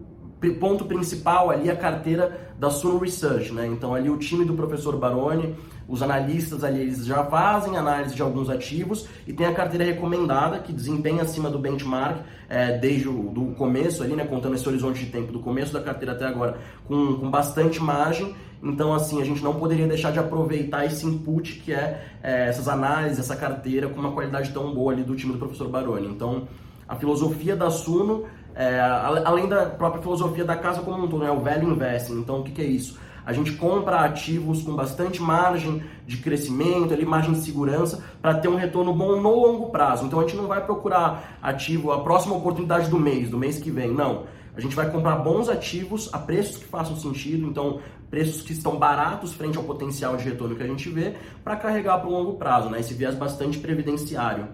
ponto 0.59 0.85
principal 0.85 1.50
ali 1.50 1.71
a 1.71 1.76
carteira 1.76 2.52
da 2.59 2.71
Suno 2.71 2.99
Research, 2.99 3.52
né? 3.52 3.67
Então 3.67 3.95
ali 3.95 4.11
o 4.11 4.17
time 4.17 4.45
do 4.45 4.55
professor 4.55 4.97
Baroni, 4.97 5.55
os 5.92 6.02
analistas 6.02 6.64
ali 6.64 6.80
eles 6.80 7.04
já 7.04 7.22
fazem 7.25 7.76
análise 7.76 8.14
de 8.14 8.22
alguns 8.22 8.49
ativos 8.49 9.06
e 9.26 9.32
tem 9.34 9.46
a 9.46 9.52
carteira 9.52 9.84
recomendada 9.84 10.58
que 10.58 10.72
desempenha 10.72 11.22
acima 11.22 11.50
do 11.50 11.58
benchmark 11.58 12.22
é, 12.49 12.78
desde 12.78 13.11
o 13.11 13.25
do 13.28 13.54
começo 13.54 14.02
ali, 14.02 14.16
né? 14.16 14.25
Contando 14.25 14.54
esse 14.54 14.66
horizonte 14.66 15.04
de 15.04 15.11
tempo 15.12 15.30
do 15.30 15.40
começo 15.40 15.70
da 15.70 15.82
carteira 15.82 16.12
até 16.12 16.25
agora 16.25 16.56
com, 16.87 17.18
com 17.18 17.30
bastante 17.30 17.78
margem. 17.78 18.34
Então, 18.62 18.94
assim, 18.94 19.20
a 19.20 19.25
gente 19.25 19.44
não 19.44 19.56
poderia 19.56 19.87
deixar 19.87 20.12
de 20.12 20.18
aproveitar 20.18 20.87
esse 20.87 21.04
input 21.04 21.61
que 21.61 21.75
é, 21.75 22.02
é 22.22 22.49
essas 22.49 22.68
análises, 22.68 23.18
essa 23.18 23.37
carteira 23.37 23.87
com 23.88 24.00
uma 24.00 24.12
qualidade 24.12 24.50
tão 24.50 24.72
boa 24.72 24.94
ali 24.94 25.02
do 25.02 25.14
time 25.14 25.34
do 25.34 25.38
professor 25.38 25.68
Baroni. 25.68 26.06
Então, 26.06 26.49
a 26.88 26.96
filosofia 26.96 27.54
da 27.54 27.68
Suno 27.68 28.25
é, 28.54 28.80
além 28.80 29.46
da 29.46 29.66
própria 29.66 30.02
filosofia 30.02 30.44
da 30.44 30.56
casa 30.56 30.80
como 30.80 31.04
um 31.04 31.08
todo, 31.08 31.25
né? 31.25 31.30
o 31.30 31.40
value 31.40 31.70
investing. 31.70 32.18
Então, 32.18 32.40
o 32.40 32.44
que, 32.44 32.52
que 32.52 32.62
é 32.62 32.66
isso? 32.66 32.99
A 33.25 33.33
gente 33.33 33.52
compra 33.52 34.00
ativos 34.00 34.62
com 34.62 34.75
bastante 34.75 35.23
margem 35.23 35.83
de 36.07 36.17
crescimento, 36.17 36.93
ali, 36.93 37.05
margem 37.05 37.33
de 37.33 37.41
segurança, 37.41 38.02
para 38.21 38.35
ter 38.35 38.49
um 38.49 38.57
retorno 38.57 38.93
bom 38.93 39.21
no 39.21 39.35
longo 39.35 39.71
prazo. 39.71 40.05
Então 40.05 40.19
a 40.21 40.23
gente 40.23 40.37
não 40.37 40.47
vai 40.47 40.64
procurar 40.64 41.38
ativo, 41.41 41.93
a 41.93 42.00
próxima 42.00 42.35
oportunidade 42.35 42.91
do 42.91 42.99
mês, 42.99 43.31
do 43.31 43.38
mês 43.38 43.59
que 43.59 43.71
vem, 43.71 43.93
não. 43.93 44.25
A 44.55 44.61
gente 44.61 44.76
vai 44.76 44.91
comprar 44.91 45.17
bons 45.17 45.49
ativos 45.49 46.11
a 46.12 46.19
preços 46.19 46.59
que 46.59 46.64
façam 46.64 46.97
sentido, 46.97 47.47
então 47.47 47.81
preços 48.11 48.43
que 48.43 48.52
estão 48.52 48.76
baratos 48.76 49.33
frente 49.33 49.57
ao 49.57 49.64
potencial 49.64 50.17
de 50.17 50.25
retorno 50.25 50.55
que 50.55 50.62
a 50.62 50.67
gente 50.67 50.91
vê, 50.91 51.14
para 51.43 51.57
carregar 51.57 51.99
para 51.99 52.09
o 52.09 52.12
longo 52.12 52.35
prazo, 52.35 52.69
né? 52.69 52.81
esse 52.81 52.93
viés 52.93 53.14
bastante 53.14 53.59
previdenciário. 53.59 54.49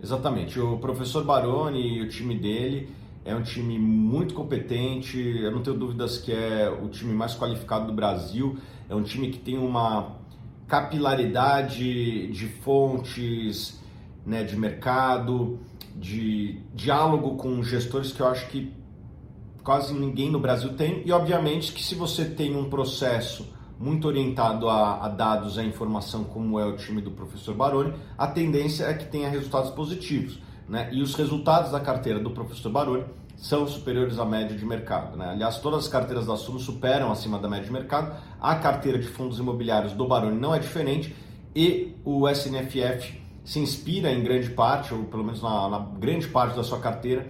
Exatamente. 0.00 0.60
O 0.60 0.78
professor 0.78 1.24
Baroni 1.24 1.98
e 1.98 2.02
o 2.02 2.08
time 2.08 2.36
dele 2.36 2.88
é 3.24 3.34
um 3.34 3.42
time 3.42 3.78
muito 3.78 4.34
competente, 4.34 5.18
eu 5.18 5.50
não 5.50 5.62
tenho 5.62 5.76
dúvidas 5.76 6.18
que 6.18 6.32
é 6.32 6.68
o 6.68 6.88
time 6.88 7.14
mais 7.14 7.34
qualificado 7.34 7.86
do 7.86 7.92
Brasil. 7.92 8.56
É 8.88 8.94
um 8.94 9.02
time 9.02 9.30
que 9.30 9.38
tem 9.38 9.56
uma 9.56 10.16
capilaridade 10.66 12.28
de 12.32 12.48
fontes, 12.48 13.80
né, 14.26 14.42
de 14.42 14.56
mercado, 14.56 15.60
de 15.94 16.60
diálogo 16.74 17.36
com 17.36 17.62
gestores 17.62 18.12
que 18.12 18.20
eu 18.20 18.26
acho 18.26 18.48
que 18.48 18.72
quase 19.62 19.94
ninguém 19.94 20.30
no 20.30 20.40
Brasil 20.40 20.74
tem. 20.74 21.02
E 21.06 21.12
obviamente 21.12 21.72
que 21.72 21.82
se 21.82 21.94
você 21.94 22.24
tem 22.24 22.56
um 22.56 22.68
processo 22.68 23.46
muito 23.78 24.06
orientado 24.08 24.68
a, 24.68 25.04
a, 25.04 25.08
dados, 25.08 25.58
a 25.58 25.64
informação, 25.64 26.24
como 26.24 26.58
é 26.58 26.64
o 26.64 26.76
time 26.76 27.00
do 27.00 27.10
professor 27.10 27.54
Baroni, 27.54 27.92
a 28.16 28.26
tendência 28.26 28.84
é 28.84 28.94
que 28.94 29.06
tenha 29.06 29.28
resultados 29.28 29.70
positivos. 29.70 30.38
Né? 30.72 30.88
E 30.90 31.02
os 31.02 31.14
resultados 31.14 31.70
da 31.70 31.78
carteira 31.78 32.18
do 32.18 32.30
professor 32.30 32.72
Baroni 32.72 33.04
são 33.36 33.68
superiores 33.68 34.18
à 34.18 34.24
média 34.24 34.56
de 34.56 34.64
mercado. 34.64 35.18
Né? 35.18 35.28
Aliás, 35.28 35.58
todas 35.58 35.80
as 35.80 35.88
carteiras 35.88 36.24
da 36.24 36.34
Suno 36.34 36.58
superam 36.58 37.12
acima 37.12 37.38
da 37.38 37.46
média 37.46 37.66
de 37.66 37.70
mercado. 37.70 38.16
A 38.40 38.54
carteira 38.54 38.98
de 38.98 39.06
fundos 39.06 39.38
imobiliários 39.38 39.92
do 39.92 40.08
Baroni 40.08 40.40
não 40.40 40.54
é 40.54 40.58
diferente 40.58 41.14
e 41.54 41.94
o 42.02 42.26
SNFF 42.26 43.20
se 43.44 43.58
inspira 43.58 44.10
em 44.10 44.22
grande 44.22 44.48
parte, 44.48 44.94
ou 44.94 45.04
pelo 45.04 45.22
menos 45.22 45.42
na, 45.42 45.68
na 45.68 45.78
grande 45.78 46.26
parte 46.28 46.56
da 46.56 46.64
sua 46.64 46.78
carteira, 46.78 47.26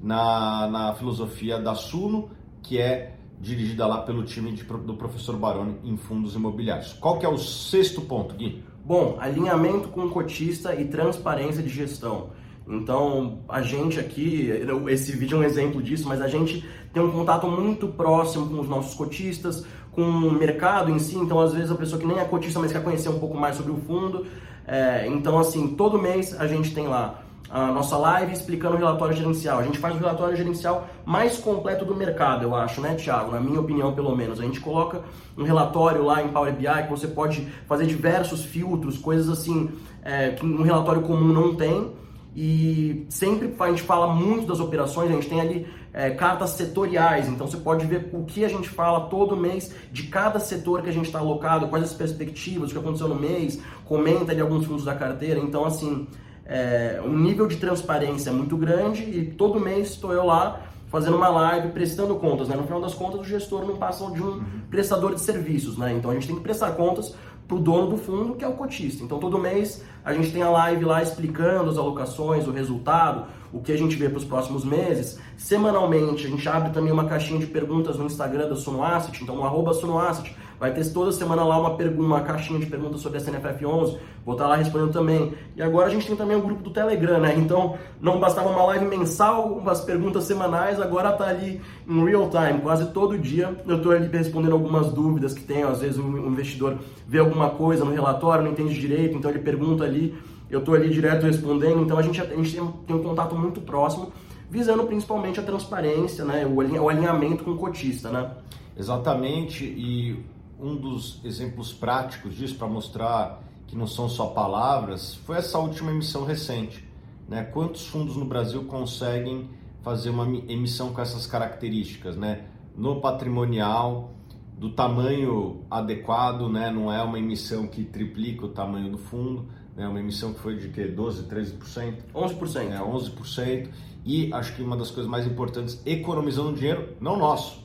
na, 0.00 0.66
na 0.68 0.94
filosofia 0.94 1.58
da 1.58 1.74
Suno, 1.74 2.30
que 2.62 2.78
é 2.78 3.16
dirigida 3.38 3.86
lá 3.86 4.00
pelo 4.00 4.22
time 4.22 4.50
de, 4.52 4.64
do 4.64 4.94
professor 4.94 5.36
Baroni 5.36 5.76
em 5.84 5.98
fundos 5.98 6.34
imobiliários. 6.34 6.94
Qual 6.94 7.18
que 7.18 7.26
é 7.26 7.28
o 7.28 7.36
sexto 7.36 8.00
ponto, 8.00 8.34
Gui? 8.34 8.64
Bom, 8.82 9.18
alinhamento 9.20 9.88
com 9.88 10.06
o 10.06 10.10
cotista 10.10 10.74
e 10.74 10.86
transparência 10.86 11.62
de 11.62 11.68
gestão. 11.68 12.30
Então, 12.68 13.40
a 13.48 13.62
gente 13.62 13.98
aqui, 13.98 14.50
esse 14.88 15.12
vídeo 15.12 15.36
é 15.36 15.40
um 15.40 15.44
exemplo 15.44 15.82
disso, 15.82 16.06
mas 16.06 16.20
a 16.20 16.28
gente 16.28 16.68
tem 16.92 17.02
um 17.02 17.10
contato 17.10 17.46
muito 17.46 17.88
próximo 17.88 18.46
com 18.46 18.60
os 18.60 18.68
nossos 18.68 18.94
cotistas, 18.94 19.64
com 19.92 20.02
o 20.02 20.32
mercado 20.32 20.90
em 20.90 20.98
si. 20.98 21.16
Então, 21.16 21.40
às 21.40 21.54
vezes, 21.54 21.70
a 21.70 21.74
pessoa 21.74 22.00
que 22.00 22.06
nem 22.06 22.18
é 22.18 22.24
cotista, 22.24 22.60
mas 22.60 22.70
quer 22.70 22.82
conhecer 22.82 23.08
um 23.08 23.18
pouco 23.18 23.36
mais 23.36 23.56
sobre 23.56 23.72
o 23.72 23.76
fundo. 23.76 24.26
É, 24.66 25.06
então, 25.06 25.38
assim, 25.38 25.68
todo 25.68 25.98
mês 25.98 26.38
a 26.38 26.46
gente 26.46 26.74
tem 26.74 26.86
lá 26.86 27.22
a 27.50 27.72
nossa 27.72 27.96
live 27.96 28.32
explicando 28.32 28.74
o 28.74 28.78
relatório 28.78 29.16
gerencial. 29.16 29.58
A 29.58 29.62
gente 29.62 29.78
faz 29.78 29.94
o 29.94 29.98
relatório 29.98 30.36
gerencial 30.36 30.86
mais 31.06 31.38
completo 31.38 31.84
do 31.84 31.94
mercado, 31.94 32.42
eu 32.42 32.54
acho, 32.54 32.80
né, 32.80 32.94
Thiago? 32.94 33.32
Na 33.32 33.40
minha 33.40 33.60
opinião, 33.60 33.94
pelo 33.94 34.14
menos. 34.14 34.38
A 34.38 34.42
gente 34.42 34.60
coloca 34.60 35.00
um 35.36 35.42
relatório 35.42 36.04
lá 36.04 36.22
em 36.22 36.28
Power 36.28 36.52
BI 36.52 36.82
que 36.84 36.90
você 36.90 37.08
pode 37.08 37.48
fazer 37.66 37.86
diversos 37.86 38.44
filtros, 38.44 38.98
coisas 38.98 39.28
assim 39.30 39.70
é, 40.02 40.30
que 40.30 40.44
um 40.44 40.62
relatório 40.62 41.02
comum 41.02 41.32
não 41.32 41.54
tem. 41.54 41.90
E 42.36 43.06
sempre 43.08 43.54
a 43.58 43.68
gente 43.68 43.82
fala 43.82 44.14
muito 44.14 44.46
das 44.46 44.60
operações, 44.60 45.10
a 45.10 45.14
gente 45.14 45.28
tem 45.28 45.40
ali 45.40 45.66
é, 45.92 46.10
cartas 46.10 46.50
setoriais, 46.50 47.28
então 47.28 47.46
você 47.46 47.56
pode 47.56 47.86
ver 47.86 48.10
o 48.12 48.24
que 48.24 48.44
a 48.44 48.48
gente 48.48 48.68
fala 48.68 49.08
todo 49.08 49.36
mês 49.36 49.74
de 49.90 50.04
cada 50.04 50.38
setor 50.38 50.82
que 50.82 50.88
a 50.88 50.92
gente 50.92 51.06
está 51.06 51.18
alocado, 51.18 51.68
quais 51.68 51.84
as 51.84 51.92
perspectivas, 51.94 52.70
o 52.70 52.72
que 52.72 52.78
aconteceu 52.78 53.08
no 53.08 53.16
mês, 53.16 53.60
comenta 53.84 54.32
ali 54.32 54.40
alguns 54.40 54.66
fundos 54.66 54.84
da 54.84 54.94
carteira. 54.94 55.40
Então, 55.40 55.64
assim, 55.64 56.06
é, 56.44 57.00
um 57.04 57.18
nível 57.18 57.46
de 57.46 57.56
transparência 57.56 58.32
muito 58.32 58.56
grande 58.56 59.02
e 59.02 59.26
todo 59.26 59.58
mês 59.58 59.90
estou 59.90 60.12
eu 60.12 60.24
lá 60.24 60.60
fazendo 60.88 61.16
uma 61.16 61.28
live, 61.28 61.68
prestando 61.68 62.14
contas. 62.16 62.48
Né? 62.48 62.56
No 62.56 62.64
final 62.64 62.80
das 62.80 62.94
contas, 62.94 63.20
o 63.20 63.24
gestor 63.24 63.66
não 63.66 63.76
passa 63.76 64.10
de 64.10 64.22
um 64.22 64.26
uhum. 64.26 64.42
prestador 64.70 65.14
de 65.14 65.20
serviços, 65.20 65.76
né? 65.76 65.92
então 65.92 66.10
a 66.10 66.14
gente 66.14 66.26
tem 66.26 66.36
que 66.36 66.42
prestar 66.42 66.72
contas 66.72 67.14
para 67.48 67.56
o 67.56 67.60
dono 67.60 67.88
do 67.88 67.96
fundo, 67.96 68.34
que 68.34 68.44
é 68.44 68.48
o 68.48 68.52
cotista. 68.52 69.02
Então, 69.02 69.18
todo 69.18 69.38
mês 69.38 69.82
a 70.04 70.12
gente 70.12 70.30
tem 70.30 70.42
a 70.42 70.50
live 70.50 70.84
lá 70.84 71.02
explicando 71.02 71.70
as 71.70 71.78
alocações, 71.78 72.46
o 72.46 72.50
resultado, 72.50 73.24
o 73.50 73.60
que 73.60 73.72
a 73.72 73.76
gente 73.76 73.96
vê 73.96 74.06
para 74.08 74.18
os 74.18 74.24
próximos 74.24 74.64
meses. 74.64 75.18
Semanalmente, 75.36 76.26
a 76.26 76.28
gente 76.28 76.46
abre 76.46 76.70
também 76.70 76.92
uma 76.92 77.06
caixinha 77.06 77.40
de 77.40 77.46
perguntas 77.46 77.96
no 77.96 78.04
Instagram 78.04 78.50
da 78.50 78.54
Sunoasset, 78.54 79.22
então 79.22 79.34
no 79.34 79.44
arroba 79.44 79.72
Sunoasset, 79.72 80.36
vai 80.58 80.72
ter 80.72 80.84
toda 80.92 81.12
semana 81.12 81.44
lá 81.44 81.58
uma, 81.58 81.70
uma 81.70 82.20
caixinha 82.22 82.58
de 82.58 82.66
perguntas 82.66 83.00
sobre 83.00 83.18
a 83.18 83.20
SNFF 83.20 83.64
11, 83.64 83.98
vou 84.24 84.34
estar 84.34 84.44
tá 84.44 84.50
lá 84.50 84.56
respondendo 84.56 84.92
também. 84.92 85.32
E 85.56 85.62
agora 85.62 85.86
a 85.86 85.90
gente 85.90 86.06
tem 86.06 86.16
também 86.16 86.36
o 86.36 86.42
grupo 86.42 86.62
do 86.62 86.70
Telegram, 86.70 87.20
né? 87.20 87.34
Então, 87.36 87.78
não 88.00 88.18
bastava 88.18 88.48
uma 88.48 88.64
live 88.64 88.86
mensal, 88.86 89.52
umas 89.52 89.80
perguntas 89.80 90.24
semanais, 90.24 90.80
agora 90.80 91.12
tá 91.12 91.26
ali 91.26 91.60
em 91.86 92.04
real 92.04 92.28
time, 92.28 92.60
quase 92.60 92.90
todo 92.92 93.16
dia. 93.18 93.56
Eu 93.66 93.76
estou 93.76 93.92
ali 93.92 94.08
respondendo 94.08 94.52
algumas 94.52 94.92
dúvidas 94.92 95.32
que 95.32 95.42
tem, 95.42 95.62
às 95.62 95.80
vezes 95.80 95.98
um 95.98 96.26
investidor 96.26 96.78
vê 97.06 97.18
alguma 97.18 97.50
coisa 97.50 97.84
no 97.84 97.92
relatório, 97.92 98.44
não 98.44 98.52
entende 98.52 98.78
direito, 98.78 99.16
então 99.16 99.30
ele 99.30 99.40
pergunta 99.40 99.84
ali. 99.84 100.16
Eu 100.50 100.60
estou 100.60 100.74
ali 100.74 100.88
direto 100.88 101.26
respondendo, 101.26 101.82
então 101.82 101.98
a 101.98 102.02
gente, 102.02 102.20
a 102.20 102.24
gente 102.24 102.56
tem, 102.56 102.66
tem 102.86 102.96
um 102.96 103.02
contato 103.02 103.36
muito 103.36 103.60
próximo, 103.60 104.10
visando 104.50 104.82
principalmente 104.84 105.38
a 105.38 105.42
transparência, 105.42 106.24
né, 106.24 106.46
o 106.46 106.88
alinhamento 106.88 107.44
com 107.44 107.50
o 107.50 107.56
cotista, 107.58 108.10
né? 108.10 108.30
Exatamente, 108.74 109.64
e 109.64 110.24
um 110.58 110.76
dos 110.76 111.20
exemplos 111.24 111.72
práticos 111.72 112.34
disso 112.34 112.56
para 112.56 112.66
mostrar 112.66 113.42
que 113.66 113.76
não 113.76 113.86
são 113.86 114.08
só 114.08 114.28
palavras 114.28 115.14
foi 115.14 115.36
essa 115.36 115.58
última 115.58 115.90
emissão 115.90 116.24
recente. 116.24 116.84
Né? 117.28 117.44
Quantos 117.44 117.86
fundos 117.86 118.16
no 118.16 118.24
Brasil 118.24 118.64
conseguem 118.64 119.50
fazer 119.82 120.10
uma 120.10 120.26
emissão 120.50 120.92
com 120.92 121.00
essas 121.00 121.26
características, 121.26 122.16
né? 122.16 122.46
No 122.76 123.00
patrimonial, 123.00 124.12
do 124.58 124.70
tamanho 124.70 125.64
adequado, 125.70 126.48
né? 126.48 126.70
Não 126.70 126.92
é 126.92 127.02
uma 127.02 127.18
emissão 127.18 127.66
que 127.66 127.84
triplica 127.84 128.44
o 128.46 128.48
tamanho 128.48 128.90
do 128.90 128.98
fundo, 128.98 129.46
né? 129.76 129.86
Uma 129.86 130.00
emissão 130.00 130.32
que 130.32 130.40
foi 130.40 130.56
de 130.56 130.68
que 130.68 130.84
12, 130.84 131.24
13%, 131.24 131.94
11%, 132.12 132.72
é 132.72 132.78
11%. 132.80 133.68
E 134.04 134.32
acho 134.32 134.56
que 134.56 134.62
uma 134.62 134.76
das 134.76 134.90
coisas 134.90 135.10
mais 135.10 135.26
importantes, 135.26 135.80
economizando 135.86 136.54
dinheiro, 136.54 136.96
não 137.00 137.16
nosso, 137.16 137.62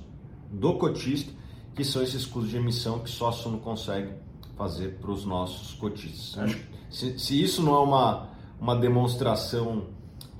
do 0.51 0.73
cotista, 0.75 1.31
que 1.75 1.83
são 1.83 2.01
esses 2.03 2.25
custos 2.25 2.51
de 2.51 2.57
emissão 2.57 2.99
que 2.99 3.09
só 3.09 3.29
a 3.29 3.31
Suno 3.31 3.59
consegue 3.59 4.13
fazer 4.55 4.99
para 4.99 5.11
os 5.11 5.25
nossos 5.25 5.73
cotistas. 5.73 6.37
Acho 6.43 6.57
que 6.57 6.65
se, 6.89 7.19
se, 7.19 7.41
isso 7.41 7.63
não 7.63 7.75
é 7.75 7.79
uma, 7.79 8.29
uma 8.59 8.75
demonstração 8.75 9.87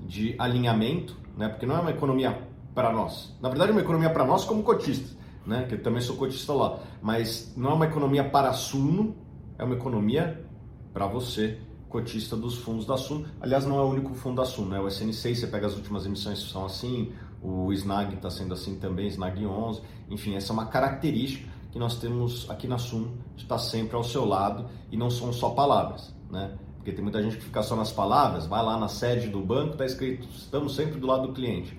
de 0.00 0.36
alinhamento, 0.38 1.16
né? 1.36 1.48
Porque 1.48 1.66
não 1.66 1.76
é 1.76 1.80
uma 1.80 1.90
economia 1.90 2.46
para 2.74 2.92
nós. 2.92 3.36
Na 3.40 3.48
verdade, 3.48 3.70
é 3.70 3.72
uma 3.72 3.80
economia 3.80 4.10
para 4.10 4.24
nós 4.24 4.44
como 4.44 4.62
cotistas, 4.62 5.16
né? 5.44 5.64
Que 5.68 5.74
eu 5.74 5.82
também 5.82 6.00
sou 6.00 6.16
cotista 6.16 6.52
lá. 6.52 6.78
Mas 7.02 7.52
não 7.56 7.70
é 7.70 7.74
uma 7.74 7.86
economia 7.86 8.24
para 8.24 8.50
a 8.50 8.52
Suno, 8.52 9.16
é 9.58 9.64
uma 9.64 9.74
economia 9.74 10.44
para 10.92 11.06
você, 11.06 11.58
cotista 11.88 12.36
dos 12.36 12.56
fundos 12.56 12.86
da 12.86 12.96
Suno. 12.96 13.26
Aliás, 13.40 13.66
não 13.66 13.78
é 13.78 13.82
o 13.82 13.88
único 13.88 14.14
fundo 14.14 14.36
da 14.36 14.44
Suno, 14.44 14.70
né? 14.70 14.80
O 14.80 14.86
SN6, 14.86 15.34
você 15.34 15.46
pega 15.48 15.66
as 15.66 15.74
últimas 15.74 16.06
emissões 16.06 16.38
são 16.38 16.64
assim, 16.64 17.12
o 17.44 17.70
Snag 17.74 18.14
está 18.14 18.30
sendo 18.30 18.54
assim 18.54 18.76
também, 18.76 19.06
Snag 19.08 19.44
11. 19.44 19.82
Enfim, 20.08 20.34
essa 20.34 20.50
é 20.50 20.54
uma 20.54 20.66
característica 20.66 21.46
que 21.70 21.78
nós 21.78 21.96
temos 21.98 22.48
aqui 22.48 22.66
na 22.66 22.76
de 22.76 23.12
estar 23.36 23.58
sempre 23.58 23.96
ao 23.96 24.02
seu 24.02 24.24
lado 24.24 24.66
e 24.90 24.96
não 24.96 25.10
são 25.10 25.32
só 25.32 25.50
palavras, 25.50 26.14
né? 26.30 26.56
Porque 26.76 26.92
tem 26.92 27.02
muita 27.02 27.22
gente 27.22 27.36
que 27.36 27.44
fica 27.44 27.62
só 27.62 27.76
nas 27.76 27.92
palavras, 27.92 28.46
vai 28.46 28.64
lá 28.64 28.78
na 28.78 28.88
sede 28.88 29.28
do 29.28 29.40
banco, 29.40 29.72
está 29.72 29.84
escrito, 29.84 30.26
estamos 30.28 30.74
sempre 30.74 30.98
do 30.98 31.06
lado 31.06 31.26
do 31.26 31.32
cliente. 31.34 31.78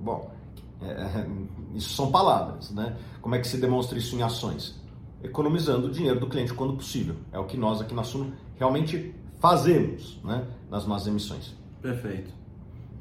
Bom, 0.00 0.30
é, 0.80 0.86
é, 0.86 1.26
isso 1.74 1.90
são 1.90 2.10
palavras, 2.10 2.70
né? 2.70 2.96
Como 3.20 3.34
é 3.34 3.38
que 3.38 3.48
se 3.48 3.58
demonstra 3.58 3.98
isso 3.98 4.14
em 4.16 4.22
ações? 4.22 4.80
Economizando 5.22 5.88
o 5.88 5.90
dinheiro 5.90 6.20
do 6.20 6.28
cliente 6.28 6.54
quando 6.54 6.74
possível. 6.74 7.16
É 7.32 7.38
o 7.38 7.44
que 7.44 7.56
nós 7.56 7.80
aqui 7.80 7.94
na 7.94 8.04
Suno 8.04 8.32
realmente 8.56 9.14
fazemos, 9.40 10.20
né? 10.22 10.46
Nas 10.70 10.86
nossas 10.86 11.08
emissões. 11.08 11.54
Perfeito. 11.82 12.32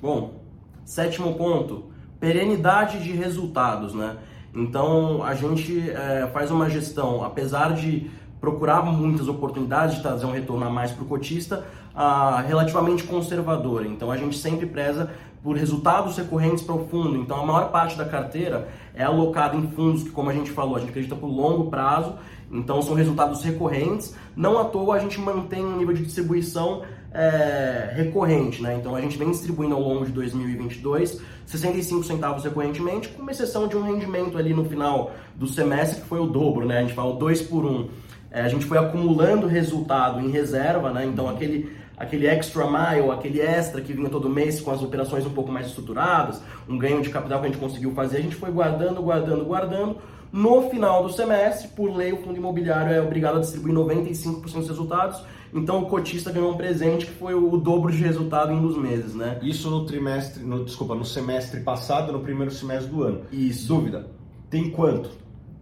Bom, 0.01 0.44
sétimo 0.85 1.33
ponto, 1.33 1.85
perenidade 2.19 3.03
de 3.03 3.11
resultados, 3.11 3.93
né? 3.93 4.17
Então 4.53 5.21
a 5.23 5.33
gente 5.33 5.89
é, 5.89 6.29
faz 6.31 6.49
uma 6.49 6.69
gestão, 6.69 7.23
apesar 7.23 7.73
de 7.73 8.09
procurar 8.39 8.83
muitas 8.83 9.27
oportunidades 9.27 9.95
de 9.95 10.01
trazer 10.01 10.25
um 10.25 10.31
retorno 10.31 10.65
a 10.65 10.69
mais 10.69 10.91
para 10.91 11.03
o 11.03 11.07
cotista, 11.07 11.65
ah, 11.95 12.43
relativamente 12.47 13.03
conservadora. 13.03 13.87
Então 13.87 14.11
a 14.11 14.17
gente 14.17 14.37
sempre 14.37 14.65
preza 14.65 15.09
por 15.43 15.55
resultados 15.55 16.17
recorrentes 16.17 16.63
para 16.63 16.75
o 16.75 16.87
fundo. 16.87 17.17
Então 17.17 17.39
a 17.41 17.45
maior 17.45 17.71
parte 17.71 17.97
da 17.97 18.05
carteira 18.05 18.67
é 18.93 19.03
alocada 19.03 19.55
em 19.55 19.67
fundos 19.71 20.03
que, 20.03 20.09
como 20.09 20.29
a 20.29 20.33
gente 20.33 20.51
falou, 20.51 20.75
a 20.75 20.79
gente 20.79 20.89
acredita 20.89 21.15
por 21.15 21.27
longo 21.27 21.69
prazo. 21.69 22.13
Então 22.51 22.81
são 22.81 22.93
resultados 22.93 23.43
recorrentes. 23.43 24.15
Não 24.35 24.59
à 24.59 24.65
toa 24.65 24.95
a 24.95 24.99
gente 24.99 25.19
mantém 25.19 25.65
um 25.65 25.77
nível 25.77 25.93
de 25.93 26.03
distribuição 26.03 26.83
é, 27.15 27.93
recorrente, 27.95 28.62
né? 28.62 28.75
Então 28.75 28.93
a 28.93 29.00
gente 29.00 29.17
vem 29.17 29.31
distribuindo 29.31 29.74
ao 29.74 29.81
longo 29.81 30.05
de 30.05 30.12
2022 30.12 31.22
65 31.45 32.03
centavos 32.03 32.43
recorrentemente, 32.43 33.07
com 33.10 33.29
exceção 33.29 33.67
de 33.67 33.77
um 33.77 33.84
rendimento 33.84 34.38
ali 34.38 34.53
no 34.53 34.65
final 34.65 35.13
do 35.36 35.48
semestre 35.48 36.01
que 36.01 36.07
foi 36.07 36.19
o 36.19 36.25
dobro, 36.25 36.65
né? 36.65 36.79
A 36.79 36.81
gente 36.81 36.93
fala 36.93 37.15
2 37.15 37.43
por 37.43 37.63
1. 37.63 37.69
Um. 37.69 37.89
É, 38.31 38.41
a 38.41 38.50
gente 38.50 38.65
foi 38.65 38.77
acumulando 38.77 39.48
resultado 39.48 40.19
em 40.19 40.29
reserva, 40.29 40.91
né? 40.91 41.05
Então 41.05 41.29
aquele 41.29 41.74
aquele 41.98 42.27
extra 42.27 42.65
mile, 42.65 43.10
aquele 43.10 43.39
extra 43.39 43.79
que 43.79 43.93
vinha 43.93 44.10
todo 44.10 44.29
mês 44.29 44.60
com 44.60 44.69
as 44.72 44.81
operações 44.81 45.25
um 45.25 45.29
pouco 45.29 45.50
mais 45.50 45.67
estruturadas, 45.67 46.41
um 46.67 46.77
ganho 46.77 47.01
de 47.01 47.10
capital 47.10 47.39
que 47.39 47.45
a 47.45 47.50
gente 47.50 47.60
conseguiu 47.60 47.93
fazer, 47.93 48.17
a 48.17 48.22
gente 48.22 48.36
foi 48.36 48.51
guardando, 48.51 49.01
guardando, 49.01 49.45
guardando. 49.45 49.98
No 50.32 50.70
final 50.70 51.03
do 51.03 51.13
semestre, 51.13 51.70
por 51.70 51.96
lei, 51.96 52.12
o 52.12 52.17
fundo 52.17 52.38
imobiliário 52.38 52.94
é 52.94 53.01
obrigado 53.01 53.38
a 53.38 53.39
distribuir 53.39 53.74
95% 53.74 54.41
dos 54.41 54.67
resultados 54.67 55.22
então 55.55 55.82
o 55.82 55.86
cotista 55.86 56.34
ganhou 56.34 56.51
um 56.51 56.58
presente 56.58 57.05
que 57.05 57.13
foi 57.13 57.34
o 57.34 57.55
dobro 57.55 57.89
de 57.89 58.03
resultado 58.03 58.51
em 58.51 58.58
um 58.58 58.62
dos 58.62 58.77
meses, 58.77 59.15
né? 59.15 59.39
Isso 59.41 59.70
no 59.70 59.86
trimestre, 59.86 60.44
no, 60.44 60.65
desculpa, 60.65 60.94
no 60.94 61.05
semestre 61.05 61.62
passado, 61.62 62.12
no 62.12 62.20
primeiro 62.20 62.51
semestre 62.51 62.91
do 62.91 63.01
ano. 63.01 63.22
Isso. 63.32 63.70
Dúvida. 63.70 64.05
Tem 64.50 64.70
quanto? 64.70 65.10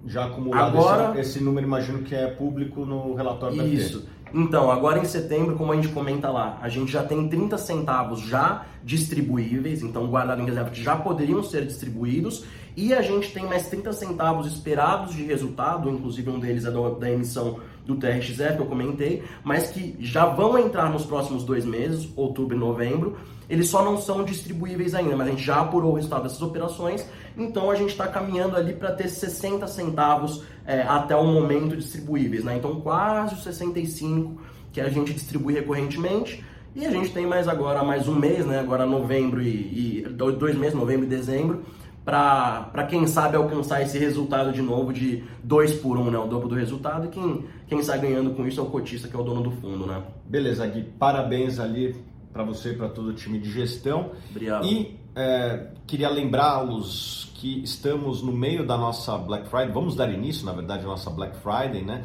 Já 0.06 0.26
acumulado 0.26 0.78
agora, 0.78 1.12
esse, 1.20 1.38
esse 1.38 1.44
número, 1.44 1.68
imagino 1.68 2.00
que 2.00 2.16
é 2.16 2.26
público 2.26 2.86
no 2.86 3.14
relatório 3.14 3.56
da 3.56 3.66
Isso. 3.66 4.06
Então, 4.34 4.72
agora 4.72 4.98
em 4.98 5.06
setembro, 5.06 5.56
como 5.56 5.72
a 5.72 5.76
gente 5.76 5.90
comenta 5.90 6.32
lá, 6.32 6.58
a 6.60 6.68
gente 6.68 6.92
já 6.92 7.04
tem 7.04 7.30
30 7.30 7.56
centavos 7.60 8.20
já 8.20 8.66
distribuíveis, 8.84 9.84
então 9.84 10.08
guardado 10.08 10.42
em 10.42 10.46
reserva 10.46 10.72
que 10.72 10.84
já 10.84 10.96
poderiam 10.96 11.44
ser 11.44 11.68
distribuídos, 11.68 12.44
e 12.76 12.94
a 12.94 13.02
gente 13.02 13.32
tem 13.32 13.46
mais 13.46 13.68
30 13.68 13.94
centavos 13.94 14.48
esperados 14.48 15.16
de 15.16 15.24
resultado, 15.24 15.90
inclusive 15.90 16.30
um 16.30 16.40
deles 16.40 16.66
é 16.66 16.72
da, 16.72 16.90
da 16.90 17.12
emissão 17.12 17.60
do 17.86 17.96
TRXF, 17.96 18.56
que 18.56 18.62
eu 18.62 18.66
comentei, 18.66 19.24
mas 19.44 19.70
que 19.70 19.96
já 20.00 20.26
vão 20.26 20.58
entrar 20.58 20.90
nos 20.90 21.06
próximos 21.06 21.44
dois 21.44 21.66
meses, 21.66 22.10
outubro 22.16 22.56
e 22.56 22.60
novembro. 22.60 23.18
Eles 23.50 23.68
só 23.68 23.84
não 23.84 23.98
são 23.98 24.24
distribuíveis 24.24 24.96
ainda, 24.96 25.16
mas 25.16 25.28
a 25.28 25.32
gente 25.32 25.44
já 25.44 25.60
apurou 25.60 25.92
o 25.92 25.96
resultado 25.96 26.24
dessas 26.24 26.42
operações, 26.42 27.06
então 27.38 27.70
a 27.70 27.76
gente 27.76 27.90
está 27.90 28.08
caminhando 28.08 28.56
ali 28.56 28.74
para 28.74 28.92
ter 28.94 29.10
60 29.10 29.68
centavos 29.68 30.44
é, 30.66 30.82
até 30.82 31.16
o 31.16 31.26
momento 31.26 31.76
distribuíveis, 31.76 32.44
né? 32.44 32.56
Então 32.58 32.80
quase 32.80 33.36
os 33.36 33.44
65 33.44 34.42
que 34.72 34.82
a 34.82 34.90
gente 34.90 35.14
distribui 35.14 35.54
recorrentemente. 35.54 36.44
E 36.76 36.88
a 36.88 36.90
gente 36.90 37.12
tem 37.12 37.28
mais 37.28 37.48
agora, 37.48 37.84
mais 37.84 38.08
um 38.08 38.16
mês, 38.16 38.48
né? 38.48 38.60
Agora 38.60 38.84
novembro 38.84 39.44
e, 39.44 40.00
e 40.00 40.10
dois 40.10 40.58
meses, 40.58 40.74
novembro 40.74 41.06
e 41.06 41.10
dezembro, 41.10 41.64
para 42.06 42.86
quem 42.90 43.08
sabe 43.08 43.38
alcançar 43.38 43.82
esse 43.82 43.98
resultado 43.98 44.52
de 44.52 44.62
novo 44.62 44.92
de 44.92 45.24
2 45.44 45.76
por 45.76 45.98
1, 45.98 46.02
um, 46.02 46.12
né? 46.12 46.18
O 46.18 46.28
dobro 46.28 46.50
do 46.50 46.56
resultado. 46.56 47.06
E 47.06 47.10
quem, 47.10 47.46
quem 47.68 47.82
sai 47.82 48.00
ganhando 48.00 48.32
com 48.32 48.46
isso 48.46 48.60
é 48.60 48.64
o 48.64 48.68
cotista, 48.68 49.08
que 49.08 49.16
é 49.16 49.20
o 49.20 49.24
dono 49.24 49.42
do 49.42 49.52
fundo, 49.52 49.86
né? 49.86 50.04
Beleza, 50.26 50.66
Gui. 50.68 50.84
Parabéns 51.00 51.60
ali 51.60 51.96
para 52.34 52.44
você 52.44 52.72
e 52.72 52.76
para 52.76 52.90
todo 52.90 53.08
o 53.10 53.14
time 53.14 53.40
de 53.40 53.50
gestão. 53.50 54.12
Obrigado. 54.32 54.66
E 54.66 55.00
é, 55.16 55.68
queria 55.88 56.10
lembrá-los 56.10 57.32
que 57.36 57.64
estamos 57.64 58.22
no 58.22 58.32
meio 58.32 58.66
da 58.66 58.78
nossa 58.78 59.18
Black 59.18 59.48
Friday. 59.48 59.72
Vamos 59.72 59.96
dar 59.96 60.12
início, 60.12 60.46
na 60.46 60.52
verdade, 60.52 60.84
à 60.84 60.88
nossa 60.88 61.10
Black 61.10 61.38
Friday, 61.38 61.84
né? 61.84 62.04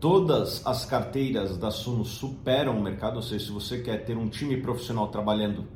Todas 0.00 0.64
as 0.66 0.84
carteiras 0.84 1.56
da 1.56 1.70
Suno 1.70 2.04
superam 2.04 2.78
o 2.78 2.82
mercado, 2.82 3.16
ou 3.16 3.22
seja, 3.22 3.46
se 3.46 3.52
você 3.52 3.78
quer 3.78 4.04
ter 4.04 4.16
um 4.16 4.28
time 4.28 4.56
profissional 4.58 5.08
trabalhando 5.08 5.66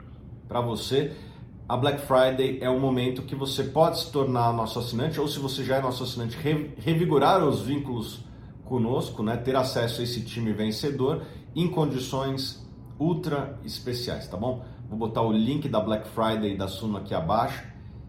para 0.46 0.60
você, 0.60 1.12
a 1.72 1.76
Black 1.78 2.02
Friday 2.02 2.58
é 2.60 2.68
o 2.68 2.78
momento 2.78 3.22
que 3.22 3.34
você 3.34 3.64
pode 3.64 3.98
se 3.98 4.12
tornar 4.12 4.52
nosso 4.52 4.78
assinante, 4.78 5.18
ou 5.18 5.26
se 5.26 5.38
você 5.38 5.64
já 5.64 5.76
é 5.76 5.80
nosso 5.80 6.02
assinante, 6.02 6.36
revigorar 6.76 7.42
os 7.42 7.62
vínculos 7.62 8.20
conosco, 8.66 9.22
né? 9.22 9.38
ter 9.38 9.56
acesso 9.56 10.02
a 10.02 10.04
esse 10.04 10.22
time 10.22 10.52
vencedor 10.52 11.22
em 11.56 11.66
condições 11.66 12.62
ultra 13.00 13.58
especiais, 13.64 14.28
tá 14.28 14.36
bom? 14.36 14.62
Vou 14.86 14.98
botar 14.98 15.22
o 15.22 15.32
link 15.32 15.66
da 15.66 15.80
Black 15.80 16.06
Friday 16.08 16.58
da 16.58 16.68
Suno 16.68 16.98
aqui 16.98 17.14
abaixo. 17.14 17.64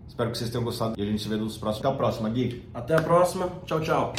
Espero 0.09 0.29
que 0.29 0.37
vocês 0.37 0.49
tenham 0.49 0.65
gostado 0.65 0.95
e 0.97 1.01
a 1.01 1.05
gente 1.05 1.21
se 1.21 1.29
vê 1.29 1.37
nos 1.37 1.57
próximos. 1.57 1.85
Até 1.85 1.95
a 1.95 1.97
próxima, 1.97 2.29
Gui. 2.29 2.69
Até 2.73 2.95
a 2.95 3.01
próxima. 3.01 3.49
Tchau, 3.65 3.79
tchau. 3.79 4.13